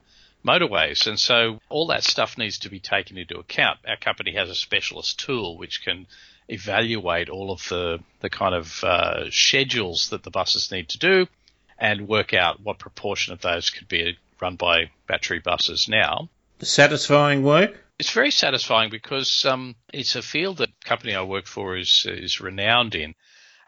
motorways. 0.46 1.06
And 1.06 1.18
so 1.18 1.60
all 1.68 1.86
that 1.88 2.04
stuff 2.04 2.36
needs 2.36 2.58
to 2.58 2.68
be 2.68 2.80
taken 2.80 3.16
into 3.16 3.38
account. 3.38 3.78
Our 3.86 3.96
company 3.96 4.34
has 4.34 4.50
a 4.50 4.54
specialist 4.54 5.18
tool 5.18 5.56
which 5.56 5.82
can 5.82 6.06
evaluate 6.48 7.28
all 7.30 7.52
of 7.52 7.66
the, 7.68 8.00
the 8.20 8.28
kind 8.28 8.54
of 8.54 8.84
uh, 8.84 9.30
schedules 9.30 10.10
that 10.10 10.24
the 10.24 10.30
buses 10.30 10.70
need 10.70 10.88
to 10.90 10.98
do 10.98 11.26
and 11.78 12.06
work 12.06 12.34
out 12.34 12.60
what 12.60 12.78
proportion 12.78 13.32
of 13.32 13.40
those 13.40 13.70
could 13.70 13.88
be 13.88 14.18
run 14.40 14.56
by 14.56 14.90
battery 15.06 15.38
buses 15.38 15.88
now. 15.88 16.28
Satisfying 16.60 17.42
work? 17.42 17.81
It's 18.02 18.10
very 18.10 18.32
satisfying 18.32 18.90
because 18.90 19.44
um, 19.44 19.76
it's 19.92 20.16
a 20.16 20.22
field 20.22 20.56
that 20.56 20.70
the 20.70 20.88
company 20.88 21.14
I 21.14 21.22
work 21.22 21.46
for 21.46 21.76
is 21.76 22.04
is 22.04 22.40
renowned 22.40 22.96
in, 22.96 23.14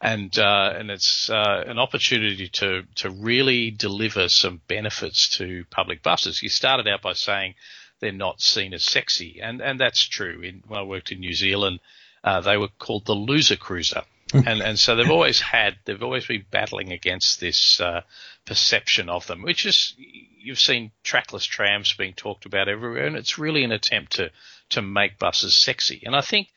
and 0.03 0.37
uh, 0.37 0.73
and 0.75 0.91
it's 0.91 1.31
uh, 1.31 1.63
an 1.65 1.79
opportunity 1.79 2.49
to 2.49 2.83
to 2.97 3.11
really 3.11 3.71
deliver 3.71 4.29
some 4.29 4.61
benefits 4.67 5.29
to 5.39 5.65
public 5.71 6.03
buses. 6.03 6.43
You 6.43 6.49
started 6.49 6.89
out 6.89 7.01
by 7.01 7.13
saying 7.13 7.55
they're 8.01 8.11
not 8.11 8.41
seen 8.41 8.75
as 8.75 8.85
sexy, 8.85 9.39
and 9.41 9.63
and 9.63 9.79
that's 9.79 10.03
true. 10.03 10.41
In, 10.41 10.65
when 10.67 10.81
I 10.81 10.83
worked 10.83 11.13
in 11.13 11.21
New 11.21 11.35
Zealand, 11.35 11.79
uh, 12.25 12.41
they 12.41 12.57
were 12.57 12.71
called 12.81 13.07
the 13.07 13.15
loser 13.15 13.55
cruiser. 13.55 14.03
and 14.47 14.61
and 14.61 14.79
so 14.79 14.97
they've 14.97 15.11
always 15.11 15.41
had 15.41 15.77
they've 15.85 16.03
always 16.03 16.27
been 16.27 16.45
battling 16.51 16.93
against 16.93 17.41
this 17.41 17.81
uh, 17.81 18.03
perception 18.45 19.09
of 19.09 19.27
them, 19.27 19.43
which 19.43 19.65
is 19.65 19.95
you've 19.97 20.59
seen 20.59 20.91
trackless 21.05 21.45
trams 21.45 21.93
being 21.95 22.15
talked 22.15 22.45
about 22.45 22.69
everywhere, 22.69 23.07
and 23.07 23.17
it's 23.17 23.39
really 23.39 23.63
an 23.63 23.73
attempt 23.73 24.17
to 24.17 24.31
to 24.71 24.83
make 24.83 25.19
buses 25.19 25.55
sexy. 25.55 26.03
And 26.05 26.17
I 26.17 26.21
think 26.21 26.49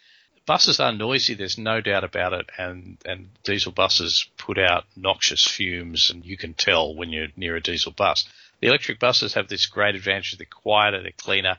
buses 0.47 0.79
are 0.79 0.91
noisy. 0.91 1.35
There's 1.35 1.59
no 1.59 1.79
doubt 1.79 2.03
about 2.03 2.33
it, 2.33 2.49
and 2.57 2.97
and 3.05 3.29
diesel 3.43 3.71
buses 3.71 4.27
put 4.37 4.57
out 4.57 4.85
noxious 4.95 5.45
fumes, 5.45 6.09
and 6.09 6.25
you 6.25 6.35
can 6.35 6.55
tell 6.55 6.95
when 6.95 7.09
you're 7.09 7.27
near 7.35 7.55
a 7.55 7.61
diesel 7.61 7.91
bus. 7.91 8.27
The 8.59 8.67
electric 8.69 8.99
buses 8.99 9.35
have 9.35 9.47
this 9.47 9.67
great 9.67 9.93
advantage: 9.93 10.35
they're 10.35 10.47
quieter, 10.49 11.03
they're 11.03 11.11
cleaner, 11.11 11.57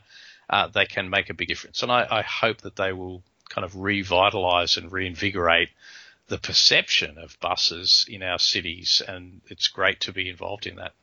uh, 0.49 0.67
they 0.67 0.85
can 0.85 1.09
make 1.09 1.29
a 1.29 1.33
big 1.33 1.47
difference. 1.47 1.81
And 1.81 1.91
I, 1.91 2.05
I 2.11 2.21
hope 2.23 2.61
that 2.61 2.75
they 2.75 2.91
will 2.91 3.23
kind 3.47 3.63
of 3.63 3.73
revitalise 3.73 4.77
and 4.77 4.91
reinvigorate 4.91 5.69
the 6.29 6.37
perception 6.37 7.17
of 7.17 7.39
buses 7.39 8.05
in 8.07 8.23
our 8.23 8.39
cities, 8.39 9.01
and 9.07 9.41
it's 9.47 9.67
great 9.67 9.99
to 10.01 10.13
be 10.13 10.29
involved 10.29 10.67
in 10.67 10.77
that. 10.77 10.93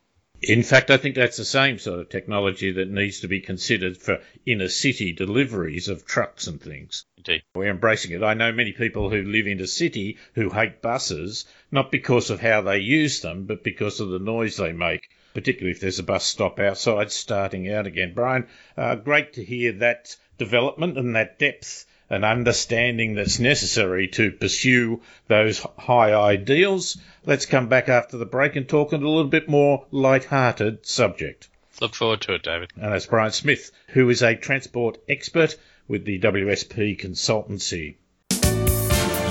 In 0.43 0.63
fact, 0.63 0.91
I 0.91 0.99
think 0.99 1.15
that's 1.15 1.39
the 1.39 1.47
same 1.47 1.79
sort 1.79 2.01
of 2.01 2.11
technology 2.11 2.71
that 2.73 2.91
needs 2.91 3.21
to 3.21 3.29
be 3.29 3.41
considered 3.41 3.97
for 3.97 4.21
inner 4.45 4.69
city 4.69 5.13
deliveries 5.13 5.89
of 5.89 6.05
trucks 6.05 6.47
and 6.47 6.61
things. 6.61 7.07
Indeed. 7.17 7.43
We're 7.55 7.71
embracing 7.71 8.13
it. 8.13 8.23
I 8.23 8.35
know 8.35 8.53
many 8.53 8.73
people 8.73 9.09
who 9.09 9.23
live 9.23 9.47
in 9.47 9.59
the 9.59 9.67
city 9.67 10.19
who 10.35 10.51
hate 10.51 10.83
buses, 10.83 11.47
not 11.71 11.91
because 11.91 12.29
of 12.31 12.41
how 12.41 12.61
they 12.61 12.79
use 12.79 13.21
them, 13.23 13.47
but 13.47 13.65
because 13.65 13.99
of 14.01 14.11
the 14.11 14.19
noise 14.19 14.59
they 14.59 14.73
make, 14.73 15.09
particularly 15.33 15.73
if 15.73 15.81
there's 15.81 15.99
a 15.99 16.03
bus 16.05 16.25
stop 16.27 16.61
outside 16.61 17.11
starting 17.11 17.71
out 17.73 17.87
again. 17.87 18.13
Brian, 18.15 18.47
uh, 18.77 18.95
great 18.95 19.33
to 19.35 19.45
hear 19.45 19.73
that 19.73 20.15
development 20.37 20.99
and 20.99 21.17
that 21.17 21.39
depth 21.39 21.87
an 22.09 22.25
understanding 22.25 23.15
that's 23.15 23.39
necessary 23.39 24.09
to 24.09 24.31
pursue 24.31 25.01
those 25.29 25.65
high 25.79 26.15
ideals. 26.15 26.99
Let's 27.25 27.47
come 27.47 27.69
back 27.69 27.89
after 27.89 28.17
the 28.17 28.27
break 28.27 28.57
and 28.57 28.69
talk 28.69 28.93
on 28.93 29.03
a 29.03 29.09
little 29.09 29.31
bit 29.31 29.49
more 29.49 29.87
light-hearted 29.91 30.87
subject. 30.87 31.49
Look 31.81 31.95
forward 31.95 32.23
to 32.23 32.35
it, 32.35 32.43
David. 32.43 32.71
And 32.77 32.93
that's 32.93 33.07
Brian 33.07 33.33
Smith, 33.33 33.71
who 33.89 34.09
is 34.09 34.23
a 34.23 34.37
transport 34.37 34.99
expert 35.09 35.57
with 35.89 36.05
the 36.05 36.19
WSP 36.21 36.99
Consultancy. 37.01 37.97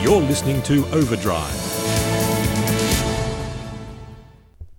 You're 0.04 0.22
listening 0.22 0.62
to 0.64 0.86
Overdrive. 0.88 1.62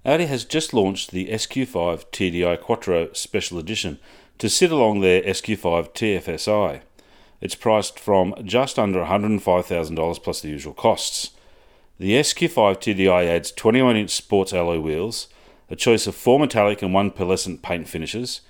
Audi 0.05 0.27
has 0.27 0.45
just 0.45 0.73
launched 0.73 1.11
the 1.11 1.27
SQ5 1.27 2.07
TDI 2.13 2.61
Quattro 2.61 3.13
Special 3.13 3.59
Edition 3.59 3.99
to 4.39 4.49
sit 4.49 4.71
along 4.71 5.01
their 5.01 5.21
SQ5 5.23 5.93
TFSI. 5.95 6.83
It's 7.41 7.55
priced 7.55 7.99
from 7.99 8.35
just 8.45 8.79
under 8.79 9.01
$105,000 9.01 10.23
plus 10.23 10.41
the 10.41 10.49
usual 10.49 10.73
costs. 10.73 11.31
The 11.99 12.13
SQ5 12.13 12.77
TDI 12.77 13.27
adds 13.27 13.51
21 13.53 13.97
inch 13.97 14.11
sports 14.11 14.53
alloy 14.53 14.79
wheels, 14.81 15.29
a 15.71 15.77
choice 15.77 16.07
of 16.07 16.15
four 16.15 16.39
metallic 16.39 16.83
and 16.83 16.95
one 16.95 17.11
pearlescent 17.11 17.63
paint 17.63 17.89
finishes, 17.89 18.41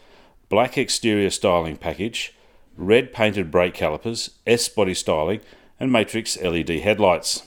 black 0.48 0.76
exterior 0.76 1.30
styling 1.30 1.76
package, 1.76 2.34
red 2.76 3.12
painted 3.12 3.50
brake 3.50 3.74
calipers, 3.74 4.30
S 4.46 4.68
body 4.68 4.94
styling, 4.94 5.40
and 5.80 5.90
matrix 5.92 6.40
LED 6.40 6.70
headlights. 6.80 7.42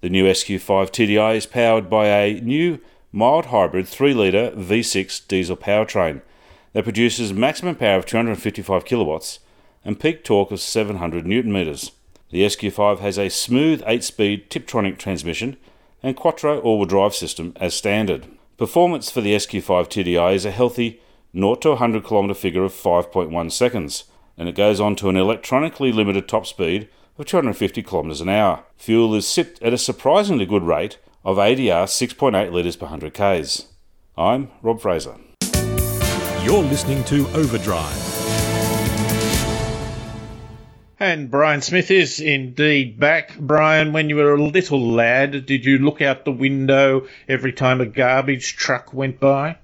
The 0.00 0.10
new 0.10 0.24
SQ5 0.24 0.90
TDI 0.90 1.36
is 1.36 1.46
powered 1.46 1.88
by 1.88 2.06
a 2.06 2.40
new 2.40 2.80
mild 3.12 3.46
hybrid 3.46 3.86
3 3.86 4.14
litre 4.14 4.50
V6 4.56 5.26
diesel 5.28 5.56
powertrain 5.56 6.22
that 6.72 6.84
produces 6.84 7.32
maximum 7.32 7.76
power 7.76 7.98
of 7.98 8.06
255 8.06 8.84
kilowatts 8.84 9.38
and 9.84 10.00
peak 10.00 10.24
torque 10.24 10.50
of 10.50 10.60
700 10.60 11.26
newton 11.26 11.52
meters. 11.52 11.92
The 12.30 12.44
SQ5 12.44 13.00
has 13.00 13.18
a 13.18 13.28
smooth 13.28 13.82
8-speed 13.82 14.50
Tiptronic 14.50 14.98
transmission 14.98 15.56
and 16.02 16.16
Quattro 16.16 16.60
all-wheel 16.60 16.86
drive 16.86 17.14
system 17.14 17.52
as 17.56 17.74
standard. 17.74 18.26
Performance 18.56 19.10
for 19.10 19.20
the 19.20 19.34
SQ5 19.34 19.88
TDI 19.88 20.34
is 20.34 20.44
a 20.44 20.50
healthy 20.50 21.00
0 21.34 21.56
to 21.56 21.70
100 21.70 22.04
km 22.04 22.36
figure 22.36 22.64
of 22.64 22.72
5.1 22.72 23.50
seconds, 23.50 24.04
and 24.36 24.48
it 24.48 24.54
goes 24.54 24.80
on 24.80 24.96
to 24.96 25.08
an 25.08 25.16
electronically 25.16 25.92
limited 25.92 26.28
top 26.28 26.46
speed 26.46 26.88
of 27.18 27.26
250 27.26 27.82
km 27.82 28.20
an 28.20 28.28
hour. 28.28 28.64
Fuel 28.76 29.14
is 29.14 29.26
sipped 29.26 29.62
at 29.62 29.72
a 29.72 29.78
surprisingly 29.78 30.46
good 30.46 30.62
rate 30.62 30.98
of 31.24 31.36
ADR 31.36 31.84
6.8 31.84 32.52
litres 32.52 32.76
per 32.76 32.86
100 32.86 33.14
k's. 33.14 33.66
I'm 34.16 34.50
Rob 34.62 34.80
Fraser. 34.80 35.16
You're 36.42 36.62
listening 36.62 37.04
to 37.04 37.26
Overdrive. 37.28 38.11
And 41.02 41.32
Brian 41.32 41.62
Smith 41.62 41.90
is 41.90 42.20
indeed 42.20 43.00
back. 43.00 43.36
Brian, 43.36 43.92
when 43.92 44.08
you 44.08 44.14
were 44.14 44.34
a 44.34 44.40
little 44.40 44.92
lad, 44.92 45.46
did 45.46 45.64
you 45.64 45.78
look 45.78 46.00
out 46.00 46.24
the 46.24 46.30
window 46.30 47.08
every 47.26 47.52
time 47.52 47.80
a 47.80 47.86
garbage 47.86 48.54
truck 48.54 48.94
went 48.94 49.18
by? 49.18 49.58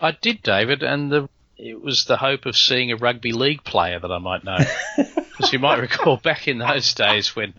I 0.00 0.12
did, 0.12 0.44
David, 0.44 0.84
and 0.84 1.10
the, 1.10 1.28
it 1.56 1.82
was 1.82 2.04
the 2.04 2.16
hope 2.16 2.46
of 2.46 2.56
seeing 2.56 2.92
a 2.92 2.96
rugby 2.96 3.32
league 3.32 3.64
player 3.64 3.98
that 3.98 4.12
I 4.12 4.18
might 4.18 4.44
know. 4.44 4.58
Because 5.36 5.52
you 5.52 5.58
might 5.58 5.80
recall 5.80 6.18
back 6.18 6.46
in 6.46 6.58
those 6.58 6.94
days 6.94 7.34
when 7.34 7.52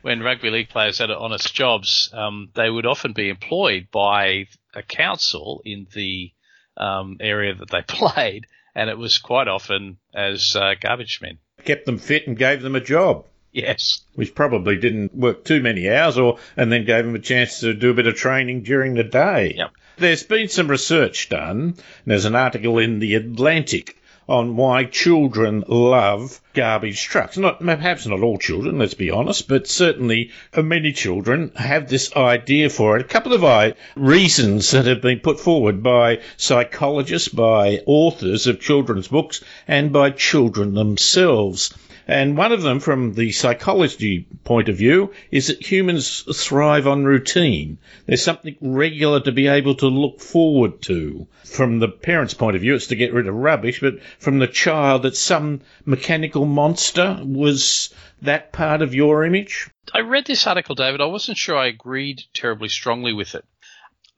when 0.00 0.22
rugby 0.22 0.48
league 0.48 0.70
players 0.70 0.98
had 0.98 1.10
honest 1.10 1.54
jobs, 1.54 2.10
um, 2.14 2.48
they 2.54 2.70
would 2.70 2.86
often 2.86 3.12
be 3.12 3.28
employed 3.28 3.88
by 3.92 4.46
a 4.74 4.82
council 4.82 5.60
in 5.64 5.86
the 5.94 6.32
um, 6.78 7.18
area 7.20 7.54
that 7.54 7.68
they 7.70 7.82
played, 7.86 8.46
and 8.74 8.88
it 8.88 8.96
was 8.96 9.18
quite 9.18 9.46
often 9.46 9.98
as 10.14 10.56
uh, 10.56 10.74
garbage 10.80 11.20
men 11.20 11.38
kept 11.66 11.86
them 11.86 11.98
fit 11.98 12.26
and 12.26 12.38
gave 12.38 12.62
them 12.62 12.76
a 12.76 12.80
job. 12.80 13.26
Yes. 13.52 14.02
Which 14.14 14.34
probably 14.34 14.76
didn't 14.76 15.14
work 15.14 15.44
too 15.44 15.60
many 15.60 15.90
hours 15.90 16.18
or 16.18 16.38
and 16.56 16.70
then 16.70 16.84
gave 16.84 17.04
them 17.04 17.14
a 17.14 17.20
chance 17.20 17.60
to 17.60 17.74
do 17.74 17.90
a 17.90 17.94
bit 17.94 18.06
of 18.06 18.14
training 18.14 18.62
during 18.62 18.94
the 18.94 19.04
day. 19.04 19.54
Yep. 19.56 19.70
There's 19.98 20.22
been 20.24 20.48
some 20.48 20.68
research 20.68 21.30
done. 21.30 21.76
There's 22.04 22.26
an 22.26 22.34
article 22.34 22.78
in 22.78 22.98
the 22.98 23.14
Atlantic 23.14 23.96
on 24.28 24.56
why 24.56 24.82
children 24.84 25.62
love 25.68 26.40
garbage 26.52 27.04
trucks. 27.04 27.38
Not 27.38 27.60
perhaps 27.60 28.06
not 28.06 28.22
all 28.22 28.38
children, 28.38 28.78
let's 28.78 28.94
be 28.94 29.10
honest, 29.10 29.46
but 29.46 29.68
certainly 29.68 30.30
many 30.56 30.92
children 30.92 31.52
have 31.54 31.88
this 31.88 32.14
idea 32.16 32.68
for 32.68 32.96
it. 32.96 33.02
A 33.02 33.08
couple 33.08 33.32
of 33.32 33.74
reasons 33.94 34.70
that 34.72 34.86
have 34.86 35.00
been 35.00 35.20
put 35.20 35.38
forward 35.38 35.82
by 35.82 36.20
psychologists, 36.36 37.28
by 37.28 37.82
authors 37.86 38.48
of 38.48 38.60
children's 38.60 39.08
books, 39.08 39.44
and 39.68 39.92
by 39.92 40.10
children 40.10 40.74
themselves. 40.74 41.72
And 42.08 42.36
one 42.36 42.52
of 42.52 42.62
them, 42.62 42.78
from 42.78 43.14
the 43.14 43.32
psychology 43.32 44.28
point 44.44 44.68
of 44.68 44.76
view, 44.76 45.12
is 45.32 45.48
that 45.48 45.60
humans 45.60 46.22
thrive 46.40 46.86
on 46.86 47.04
routine. 47.04 47.78
There's 48.06 48.22
something 48.22 48.56
regular 48.60 49.18
to 49.20 49.32
be 49.32 49.48
able 49.48 49.74
to 49.76 49.88
look 49.88 50.20
forward 50.20 50.82
to. 50.82 51.26
From 51.44 51.80
the 51.80 51.88
parent's 51.88 52.34
point 52.34 52.54
of 52.54 52.62
view, 52.62 52.76
it's 52.76 52.88
to 52.88 52.96
get 52.96 53.12
rid 53.12 53.26
of 53.26 53.34
rubbish, 53.34 53.80
but 53.80 54.00
from 54.20 54.38
the 54.38 54.46
child, 54.46 55.04
it's 55.04 55.18
some 55.18 55.62
mechanical 55.84 56.46
monster. 56.46 57.18
Was 57.24 57.92
that 58.22 58.52
part 58.52 58.82
of 58.82 58.94
your 58.94 59.24
image? 59.24 59.68
I 59.92 60.00
read 60.00 60.26
this 60.26 60.46
article, 60.46 60.76
David. 60.76 61.00
I 61.00 61.06
wasn't 61.06 61.38
sure 61.38 61.56
I 61.56 61.66
agreed 61.66 62.22
terribly 62.32 62.68
strongly 62.68 63.14
with 63.14 63.34
it. 63.34 63.44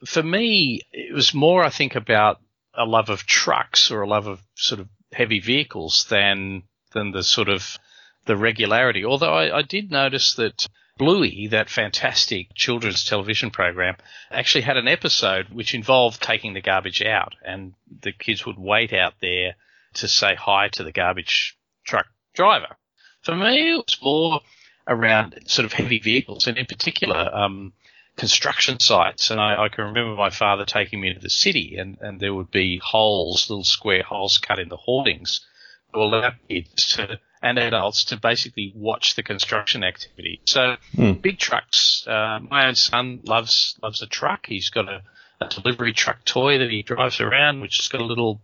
For 0.04 0.22
me, 0.22 0.82
it 0.92 1.14
was 1.14 1.32
more, 1.32 1.64
I 1.64 1.70
think, 1.70 1.96
about 1.96 2.40
a 2.74 2.84
love 2.84 3.08
of 3.08 3.24
trucks 3.24 3.90
or 3.90 4.02
a 4.02 4.08
love 4.08 4.26
of 4.26 4.42
sort 4.54 4.80
of 4.80 4.88
heavy 5.12 5.40
vehicles 5.40 6.06
than 6.10 6.64
than 6.92 7.12
the 7.12 7.22
sort 7.22 7.48
of 7.48 7.78
the 8.26 8.36
regularity. 8.36 9.04
Although 9.04 9.34
I, 9.34 9.58
I 9.58 9.62
did 9.62 9.90
notice 9.90 10.34
that 10.34 10.66
Bluey, 10.98 11.46
that 11.48 11.70
fantastic 11.70 12.54
children's 12.54 13.04
television 13.04 13.50
program, 13.50 13.96
actually 14.30 14.62
had 14.62 14.76
an 14.76 14.88
episode 14.88 15.48
which 15.50 15.74
involved 15.74 16.20
taking 16.20 16.54
the 16.54 16.60
garbage 16.60 17.02
out, 17.02 17.34
and 17.44 17.74
the 18.02 18.12
kids 18.12 18.44
would 18.44 18.58
wait 18.58 18.92
out 18.92 19.14
there 19.20 19.54
to 19.94 20.08
say 20.08 20.34
hi 20.34 20.68
to 20.68 20.84
the 20.84 20.92
garbage 20.92 21.56
truck 21.84 22.06
driver. 22.34 22.76
For 23.22 23.34
me, 23.34 23.70
it 23.70 23.76
was 23.76 23.98
more 24.02 24.40
around 24.86 25.38
sort 25.46 25.66
of 25.66 25.72
heavy 25.72 25.98
vehicles, 25.98 26.46
and 26.46 26.58
in 26.58 26.66
particular, 26.66 27.34
um, 27.34 27.72
construction 28.16 28.80
sites. 28.80 29.30
And 29.30 29.40
I, 29.40 29.64
I, 29.64 29.68
can 29.68 29.84
remember 29.84 30.16
my 30.16 30.30
father 30.30 30.64
taking 30.64 31.00
me 31.00 31.14
to 31.14 31.20
the 31.20 31.30
city, 31.30 31.76
and, 31.78 31.96
and 32.00 32.18
there 32.18 32.34
would 32.34 32.50
be 32.50 32.80
holes, 32.82 33.48
little 33.48 33.64
square 33.64 34.02
holes 34.02 34.38
cut 34.38 34.58
in 34.58 34.68
the 34.68 34.76
hoardings 34.76 35.46
to 35.92 36.00
allow 36.00 36.32
kids 36.48 36.94
to 36.96 37.18
and 37.42 37.58
adults 37.58 38.06
to 38.06 38.16
basically 38.16 38.72
watch 38.74 39.14
the 39.14 39.22
construction 39.22 39.84
activity. 39.84 40.40
So 40.44 40.76
big 40.96 41.38
trucks. 41.38 42.04
Uh, 42.06 42.40
my 42.40 42.66
own 42.66 42.74
son 42.74 43.20
loves 43.24 43.78
loves 43.82 44.02
a 44.02 44.06
truck. 44.06 44.46
He's 44.46 44.70
got 44.70 44.88
a, 44.88 45.02
a 45.40 45.48
delivery 45.48 45.92
truck 45.92 46.24
toy 46.24 46.58
that 46.58 46.70
he 46.70 46.82
drives 46.82 47.20
around, 47.20 47.60
which 47.60 47.78
has 47.78 47.88
got 47.88 48.00
a 48.00 48.04
little 48.04 48.40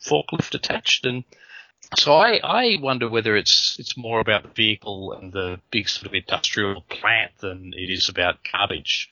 forklift 0.00 0.54
attached, 0.54 1.04
and 1.04 1.24
so 1.96 2.14
I, 2.14 2.40
I 2.42 2.78
wonder 2.80 3.08
whether 3.08 3.36
it's 3.36 3.76
it's 3.78 3.96
more 3.96 4.20
about 4.20 4.42
the 4.42 4.48
vehicle 4.50 5.12
and 5.12 5.32
the 5.32 5.60
big 5.70 5.88
sort 5.88 6.06
of 6.06 6.14
industrial 6.14 6.82
plant 6.82 7.32
than 7.40 7.72
it 7.76 7.90
is 7.90 8.08
about 8.08 8.38
garbage. 8.50 9.10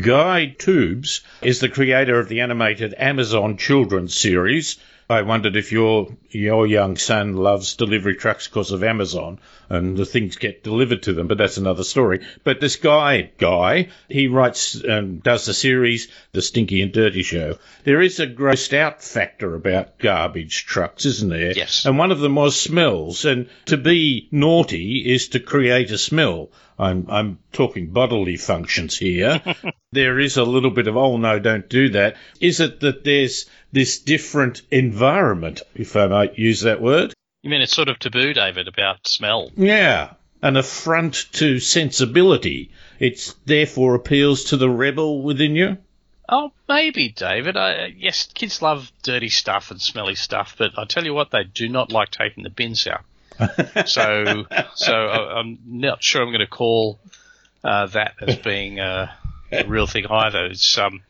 Guy 0.00 0.46
Toubes 0.46 1.22
is 1.42 1.60
the 1.60 1.68
creator 1.68 2.18
of 2.18 2.28
the 2.28 2.40
animated 2.40 2.94
Amazon 2.98 3.56
children's 3.56 4.14
series. 4.14 4.78
I 5.08 5.22
wondered 5.22 5.56
if 5.56 5.70
your 5.70 6.08
your 6.30 6.66
young 6.66 6.96
son 6.96 7.36
loves 7.36 7.76
delivery 7.76 8.16
trucks 8.16 8.48
because 8.48 8.72
of 8.72 8.82
Amazon 8.82 9.38
and 9.68 9.96
the 9.96 10.04
things 10.04 10.36
get 10.36 10.62
delivered 10.62 11.02
to 11.04 11.12
them, 11.12 11.28
but 11.28 11.38
that's 11.38 11.56
another 11.56 11.84
story. 11.84 12.24
But 12.44 12.60
this 12.60 12.76
guy, 12.76 13.30
guy, 13.38 13.88
he 14.08 14.28
writes 14.28 14.74
and 14.74 15.22
does 15.22 15.46
the 15.46 15.54
series, 15.54 16.08
The 16.32 16.42
Stinky 16.42 16.82
and 16.82 16.92
Dirty 16.92 17.22
Show. 17.22 17.58
There 17.84 18.00
is 18.00 18.20
a 18.20 18.26
grossed 18.26 18.76
out 18.76 19.02
factor 19.02 19.54
about 19.54 19.98
garbage 19.98 20.66
trucks, 20.66 21.06
isn't 21.06 21.30
there? 21.30 21.52
Yes. 21.52 21.84
And 21.84 21.98
one 21.98 22.12
of 22.12 22.20
them 22.20 22.34
was 22.34 22.60
smells. 22.60 23.24
And 23.24 23.48
to 23.66 23.76
be 23.76 24.28
naughty 24.30 25.12
is 25.12 25.28
to 25.28 25.40
create 25.40 25.90
a 25.90 25.98
smell. 25.98 26.50
I'm, 26.78 27.06
I'm 27.08 27.38
talking 27.52 27.90
bodily 27.90 28.36
functions 28.36 28.96
here. 28.98 29.40
there 29.92 30.18
is 30.18 30.36
a 30.36 30.44
little 30.44 30.70
bit 30.70 30.88
of, 30.88 30.96
oh 30.96 31.16
no, 31.16 31.38
don't 31.38 31.68
do 31.68 31.88
that. 31.90 32.16
Is 32.38 32.60
it 32.60 32.80
that 32.80 33.02
there's 33.02 33.46
this 33.72 33.98
different 33.98 34.62
environment, 34.70 34.95
if 35.02 35.96
I 35.96 36.06
might 36.06 36.38
use 36.38 36.62
that 36.62 36.80
word? 36.80 37.14
You 37.42 37.50
mean 37.50 37.62
it's 37.62 37.74
sort 37.74 37.88
of 37.88 37.98
taboo, 37.98 38.32
David, 38.32 38.68
about 38.68 39.06
smell? 39.06 39.50
Yeah. 39.56 40.14
An 40.42 40.56
affront 40.56 41.26
to 41.34 41.58
sensibility. 41.60 42.70
It 42.98 43.34
therefore 43.44 43.94
appeals 43.94 44.44
to 44.44 44.56
the 44.56 44.68
rebel 44.70 45.22
within 45.22 45.54
you? 45.56 45.78
Oh, 46.28 46.52
maybe, 46.68 47.08
David. 47.08 47.56
I, 47.56 47.94
yes, 47.96 48.28
kids 48.34 48.60
love 48.60 48.90
dirty 49.02 49.28
stuff 49.28 49.70
and 49.70 49.80
smelly 49.80 50.16
stuff, 50.16 50.56
but 50.58 50.76
I 50.76 50.84
tell 50.84 51.04
you 51.04 51.14
what, 51.14 51.30
they 51.30 51.44
do 51.44 51.68
not 51.68 51.92
like 51.92 52.10
taking 52.10 52.42
the 52.42 52.50
bins 52.50 52.86
out. 52.86 53.04
so, 53.86 54.44
so 54.74 54.92
I- 54.92 55.38
I'm 55.38 55.58
not 55.66 56.02
sure 56.02 56.22
I'm 56.22 56.28
going 56.30 56.40
to 56.40 56.46
call 56.46 56.98
uh, 57.62 57.86
that 57.86 58.14
as 58.20 58.36
being 58.36 58.80
uh, 58.80 59.12
a 59.52 59.64
real 59.66 59.86
thing 59.86 60.06
either. 60.06 60.46
It's 60.46 60.76
um, 60.78 61.02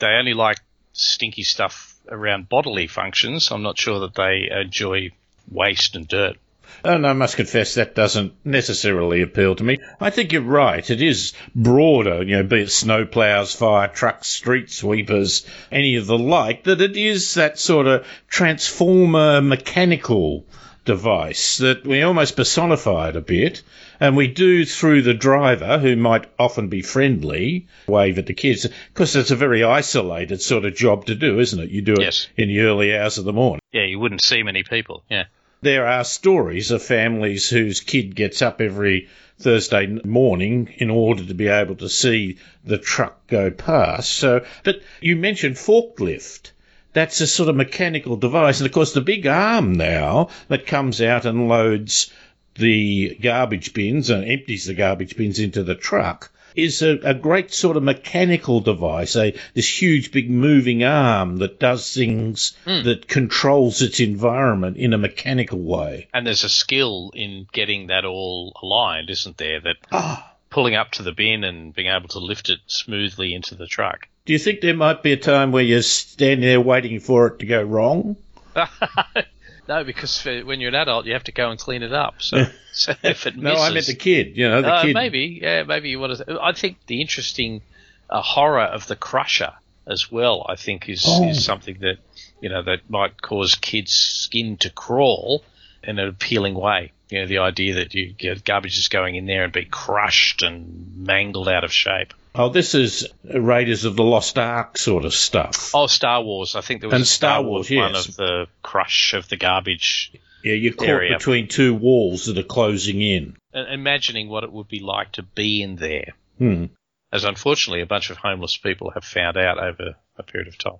they 0.00 0.08
only 0.08 0.34
like 0.34 0.58
stinky 0.92 1.44
stuff 1.44 1.94
around 2.10 2.48
bodily 2.48 2.86
functions. 2.86 3.50
I'm 3.50 3.62
not 3.62 3.78
sure 3.78 4.00
that 4.00 4.14
they 4.14 4.48
enjoy 4.50 5.10
waste 5.50 5.96
and 5.96 6.06
dirt. 6.06 6.36
And 6.84 7.06
I 7.06 7.12
must 7.12 7.36
confess 7.36 7.74
that 7.74 7.94
doesn't 7.94 8.34
necessarily 8.44 9.22
appeal 9.22 9.56
to 9.56 9.64
me. 9.64 9.78
I 10.00 10.10
think 10.10 10.32
you're 10.32 10.42
right. 10.42 10.88
It 10.88 11.02
is 11.02 11.32
broader, 11.54 12.22
you 12.22 12.36
know, 12.36 12.42
be 12.44 12.62
it 12.62 12.70
snow 12.70 13.04
plows, 13.04 13.54
fire 13.54 13.88
trucks, 13.88 14.28
street 14.28 14.70
sweepers, 14.70 15.46
any 15.72 15.96
of 15.96 16.06
the 16.06 16.18
like, 16.18 16.64
that 16.64 16.80
it 16.80 16.96
is 16.96 17.34
that 17.34 17.58
sort 17.58 17.86
of 17.86 18.06
transformer 18.28 19.40
mechanical 19.40 20.44
device 20.88 21.58
that 21.58 21.86
we 21.86 22.02
almost 22.02 22.34
personify 22.34 23.10
it 23.10 23.16
a 23.16 23.20
bit. 23.20 23.62
And 24.00 24.16
we 24.16 24.26
do 24.28 24.64
through 24.64 25.02
the 25.02 25.14
driver, 25.14 25.78
who 25.78 25.94
might 25.96 26.26
often 26.38 26.68
be 26.68 26.82
friendly, 26.82 27.66
wave 27.86 28.18
at 28.18 28.26
the 28.26 28.34
kids, 28.34 28.66
because 28.94 29.14
it's 29.14 29.30
a 29.30 29.36
very 29.36 29.62
isolated 29.64 30.40
sort 30.40 30.64
of 30.64 30.74
job 30.74 31.04
to 31.06 31.14
do, 31.14 31.38
isn't 31.40 31.60
it? 31.60 31.70
You 31.70 31.82
do 31.82 31.94
it 31.94 32.00
Yes. 32.00 32.28
in 32.36 32.48
the 32.48 32.60
early 32.60 32.96
hours 32.96 33.18
of 33.18 33.24
the 33.24 33.32
morning. 33.32 33.60
Yeah, 33.72 33.84
you 33.84 33.98
wouldn't 33.98 34.22
see 34.22 34.42
many 34.42 34.62
people. 34.62 35.04
Yeah. 35.10 35.24
There 35.60 35.86
are 35.86 36.04
stories 36.04 36.70
of 36.70 36.82
families 36.82 37.50
whose 37.50 37.80
kid 37.80 38.14
gets 38.14 38.40
up 38.42 38.60
every 38.60 39.08
Thursday 39.40 39.86
morning 40.04 40.72
in 40.78 40.88
order 40.90 41.24
to 41.26 41.34
be 41.34 41.48
able 41.48 41.74
to 41.76 41.88
see 41.88 42.38
the 42.64 42.78
truck 42.78 43.26
go 43.26 43.50
past. 43.50 44.10
So, 44.12 44.44
but 44.64 44.80
you 45.00 45.16
mentioned 45.16 45.56
forklift. 45.56 46.52
That's 46.98 47.20
a 47.20 47.28
sort 47.28 47.48
of 47.48 47.54
mechanical 47.54 48.16
device, 48.16 48.58
and 48.58 48.66
of 48.66 48.72
course 48.72 48.92
the 48.92 49.00
big 49.00 49.24
arm 49.24 49.74
now 49.74 50.30
that 50.48 50.66
comes 50.66 51.00
out 51.00 51.26
and 51.26 51.48
loads 51.48 52.12
the 52.56 53.16
garbage 53.22 53.72
bins 53.72 54.10
and 54.10 54.24
empties 54.28 54.64
the 54.64 54.74
garbage 54.74 55.16
bins 55.16 55.38
into 55.38 55.62
the 55.62 55.76
truck 55.76 56.32
is 56.56 56.82
a, 56.82 56.98
a 57.04 57.14
great 57.14 57.52
sort 57.54 57.76
of 57.76 57.84
mechanical 57.84 58.58
device, 58.58 59.14
a 59.14 59.32
this 59.54 59.80
huge 59.80 60.10
big 60.10 60.28
moving 60.28 60.82
arm 60.82 61.36
that 61.36 61.60
does 61.60 61.94
things 61.94 62.56
that 62.64 63.06
controls 63.06 63.80
its 63.80 64.00
environment 64.00 64.76
in 64.76 64.92
a 64.92 64.98
mechanical 64.98 65.60
way. 65.60 66.08
And 66.12 66.26
there's 66.26 66.42
a 66.42 66.48
skill 66.48 67.12
in 67.14 67.46
getting 67.52 67.86
that 67.86 68.04
all 68.04 68.58
aligned, 68.60 69.08
isn't 69.08 69.36
there? 69.36 69.60
That 69.60 69.76
Ah. 69.92 70.32
pulling 70.50 70.74
up 70.74 70.90
to 70.92 71.04
the 71.04 71.12
bin 71.12 71.44
and 71.44 71.72
being 71.72 71.86
able 71.86 72.08
to 72.08 72.18
lift 72.18 72.50
it 72.50 72.58
smoothly 72.66 73.34
into 73.34 73.54
the 73.54 73.68
truck. 73.68 74.08
Do 74.28 74.34
you 74.34 74.38
think 74.38 74.60
there 74.60 74.76
might 74.76 75.02
be 75.02 75.12
a 75.12 75.16
time 75.16 75.52
where 75.52 75.62
you're 75.62 75.80
standing 75.80 76.42
there 76.42 76.60
waiting 76.60 77.00
for 77.00 77.28
it 77.28 77.38
to 77.38 77.46
go 77.46 77.62
wrong? 77.62 78.14
no, 79.68 79.84
because 79.84 80.20
for, 80.20 80.40
when 80.40 80.60
you're 80.60 80.68
an 80.68 80.74
adult, 80.74 81.06
you 81.06 81.14
have 81.14 81.24
to 81.24 81.32
go 81.32 81.50
and 81.50 81.58
clean 81.58 81.82
it 81.82 81.94
up. 81.94 82.16
So, 82.20 82.44
so 82.72 82.92
if 83.02 83.26
it 83.26 83.36
misses, 83.36 83.58
No, 83.58 83.64
I 83.64 83.72
meant 83.72 83.86
the 83.86 83.94
kid. 83.94 84.36
You 84.36 84.50
know, 84.50 84.60
the 84.60 84.70
uh, 84.70 84.82
kid. 84.82 84.92
maybe, 84.92 85.40
yeah, 85.40 85.62
maybe 85.62 85.88
you 85.88 85.98
want 85.98 86.18
to. 86.18 86.38
I 86.42 86.52
think 86.52 86.76
the 86.88 87.00
interesting 87.00 87.62
uh, 88.10 88.20
horror 88.20 88.64
of 88.64 88.86
the 88.86 88.96
crusher 88.96 89.54
as 89.86 90.12
well. 90.12 90.44
I 90.46 90.56
think 90.56 90.90
is 90.90 91.06
Oh. 91.08 91.30
is 91.30 91.42
something 91.42 91.78
that 91.80 91.96
you 92.42 92.50
know 92.50 92.62
that 92.64 92.80
might 92.90 93.22
cause 93.22 93.54
kids' 93.54 93.94
skin 93.94 94.58
to 94.58 94.68
crawl 94.68 95.42
in 95.82 95.98
an 95.98 96.06
appealing 96.06 96.52
way. 96.52 96.92
You 97.08 97.20
know, 97.20 97.26
the 97.26 97.38
idea 97.38 97.76
that 97.76 97.94
you 97.94 98.12
get 98.12 98.44
garbage 98.44 98.76
is 98.76 98.88
going 98.88 99.14
in 99.14 99.24
there 99.24 99.44
and 99.44 99.54
be 99.54 99.64
crushed 99.64 100.42
and 100.42 100.98
mangled 100.98 101.48
out 101.48 101.64
of 101.64 101.72
shape. 101.72 102.12
Oh, 102.38 102.48
this 102.48 102.74
is 102.74 103.06
Raiders 103.24 103.84
of 103.84 103.96
the 103.96 104.04
Lost 104.04 104.38
Ark 104.38 104.78
sort 104.78 105.04
of 105.04 105.12
stuff. 105.12 105.72
Oh, 105.74 105.88
Star 105.88 106.22
Wars! 106.22 106.54
I 106.54 106.60
think 106.60 106.80
there 106.80 106.88
was 106.88 106.94
And 106.94 107.02
a 107.02 107.06
Star, 107.06 107.30
Star 107.40 107.42
Wars, 107.42 107.68
Wars, 107.70 107.80
one 107.80 107.94
yes. 107.94 108.08
of 108.08 108.16
the 108.16 108.46
crush 108.62 109.12
of 109.14 109.28
the 109.28 109.36
garbage. 109.36 110.12
Yeah, 110.44 110.52
you're 110.54 110.72
caught 110.72 110.88
area. 110.88 111.16
between 111.18 111.48
two 111.48 111.74
walls 111.74 112.26
that 112.26 112.38
are 112.38 112.44
closing 112.44 113.02
in. 113.02 113.36
Imagining 113.52 114.28
what 114.28 114.44
it 114.44 114.52
would 114.52 114.68
be 114.68 114.78
like 114.80 115.12
to 115.12 115.22
be 115.24 115.62
in 115.62 115.74
there, 115.76 116.14
Hmm. 116.38 116.66
as 117.12 117.24
unfortunately 117.24 117.80
a 117.82 117.86
bunch 117.86 118.10
of 118.10 118.18
homeless 118.18 118.56
people 118.56 118.90
have 118.92 119.04
found 119.04 119.36
out 119.36 119.58
over 119.58 119.96
a 120.16 120.22
period 120.22 120.46
of 120.46 120.56
time. 120.56 120.78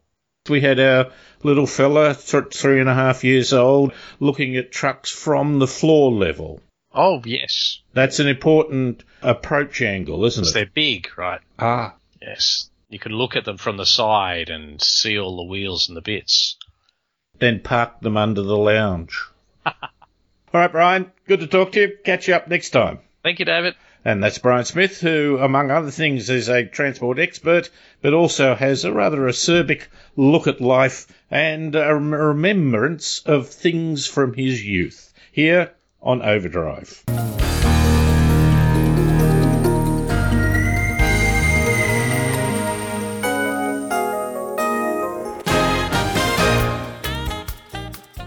We 0.49 0.61
had 0.61 0.79
our 0.79 1.11
little 1.42 1.66
fella, 1.66 2.14
th- 2.14 2.55
three 2.55 2.79
and 2.81 2.88
a 2.88 2.94
half 2.94 3.25
years 3.25 3.53
old, 3.53 3.92
looking 4.21 4.57
at 4.57 4.71
trucks 4.71 5.11
from 5.11 5.59
the 5.59 5.66
floor 5.66 6.12
level. 6.12 6.61
Oh 7.01 7.23
yes, 7.25 7.81
That's 7.93 8.19
an 8.19 8.27
important 8.27 9.05
approach 9.23 9.81
angle, 9.83 10.25
isn't 10.25 10.41
it? 10.41 10.43
because 10.43 10.53
they're 10.53 10.67
big, 10.67 11.17
right? 11.17 11.41
Ah. 11.57 11.95
Yes, 12.21 12.71
you 12.89 12.99
can 12.99 13.13
look 13.13 13.37
at 13.37 13.45
them 13.45 13.57
from 13.57 13.77
the 13.77 13.87
side 13.87 14.51
and 14.51 14.83
see 14.83 15.17
all 15.17 15.37
the 15.37 15.45
wheels 15.45 15.87
and 15.89 15.97
the 15.97 16.01
bits. 16.03 16.57
Then 17.39 17.61
park 17.61 18.01
them 18.01 18.17
under 18.17 18.43
the 18.43 18.57
lounge. 18.57 19.17
All 19.65 19.75
right, 20.53 20.73
Brian, 20.73 21.13
good 21.29 21.39
to 21.39 21.47
talk 21.47 21.71
to 21.73 21.81
you. 21.81 21.99
Catch 22.05 22.27
you 22.27 22.35
up 22.35 22.49
next 22.49 22.71
time. 22.71 22.99
Thank 23.23 23.39
you, 23.39 23.45
David. 23.45 23.77
And 24.05 24.25
that's 24.25 24.39
Brian 24.39 24.65
Smith, 24.65 25.01
who, 25.01 25.39
among 25.39 25.71
other 25.71 25.93
things, 25.93 26.31
is 26.31 26.49
a 26.49 26.65
transport 26.65 27.21
expert, 27.21 27.71
but 28.03 28.13
also 28.15 28.57
has 28.57 28.85
a 28.85 28.93
rather 28.93 29.19
acerbic 29.29 29.87
look 30.17 30.49
at 30.49 30.61
life 30.61 31.07
and 31.31 31.77
a 31.77 31.95
remembrance 31.95 33.21
of 33.25 33.49
things 33.51 34.09
from 34.09 34.35
his 34.35 34.65
youth. 34.65 35.13
Here 35.31 35.73
on 36.01 36.23
Overdrive. 36.23 37.05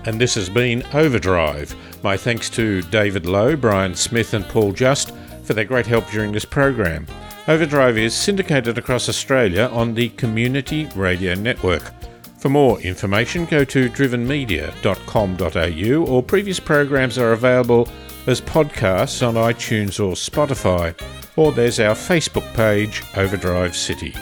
And 0.04 0.20
this 0.20 0.34
has 0.36 0.50
been 0.50 0.84
Overdrive. 0.94 1.76
My 2.04 2.18
thanks 2.18 2.50
to 2.52 2.82
David 2.84 3.26
Lowe, 3.26 3.56
Brian 3.56 3.94
Smith, 3.96 4.34
and 4.34 4.44
Paul 4.46 4.72
Just 4.72 5.14
for 5.44 5.54
their 5.54 5.66
great 5.66 5.86
help 5.86 6.10
during 6.10 6.32
this 6.32 6.46
program. 6.46 7.06
Overdrive 7.48 7.98
is 7.98 8.14
syndicated 8.14 8.78
across 8.78 9.10
Australia 9.10 9.70
on 9.72 9.94
the 9.94 10.10
Community 10.10 10.88
Radio 10.96 11.36
Network. 11.36 11.94
For 12.41 12.49
more 12.49 12.82
information, 12.82 13.45
go 13.45 13.63
to 13.65 13.88
drivenmedia.com.au 13.88 16.12
or 16.12 16.23
previous 16.23 16.60
programs 16.60 17.19
are 17.19 17.34
available 17.34 17.88
as 18.25 18.41
podcasts 18.41 19.25
on 19.25 19.36
iTunes 19.36 20.04
or 20.04 20.13
Spotify, 20.13 20.99
or 21.36 21.51
there's 21.51 21.80
our 21.80 21.93
Facebook 21.93 22.51
page, 22.56 23.04
Overdrive 23.15 23.75
City. 23.75 24.15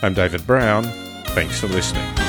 I'm 0.00 0.14
David 0.14 0.46
Brown. 0.46 0.84
Thanks 1.34 1.60
for 1.60 1.68
listening. 1.68 2.21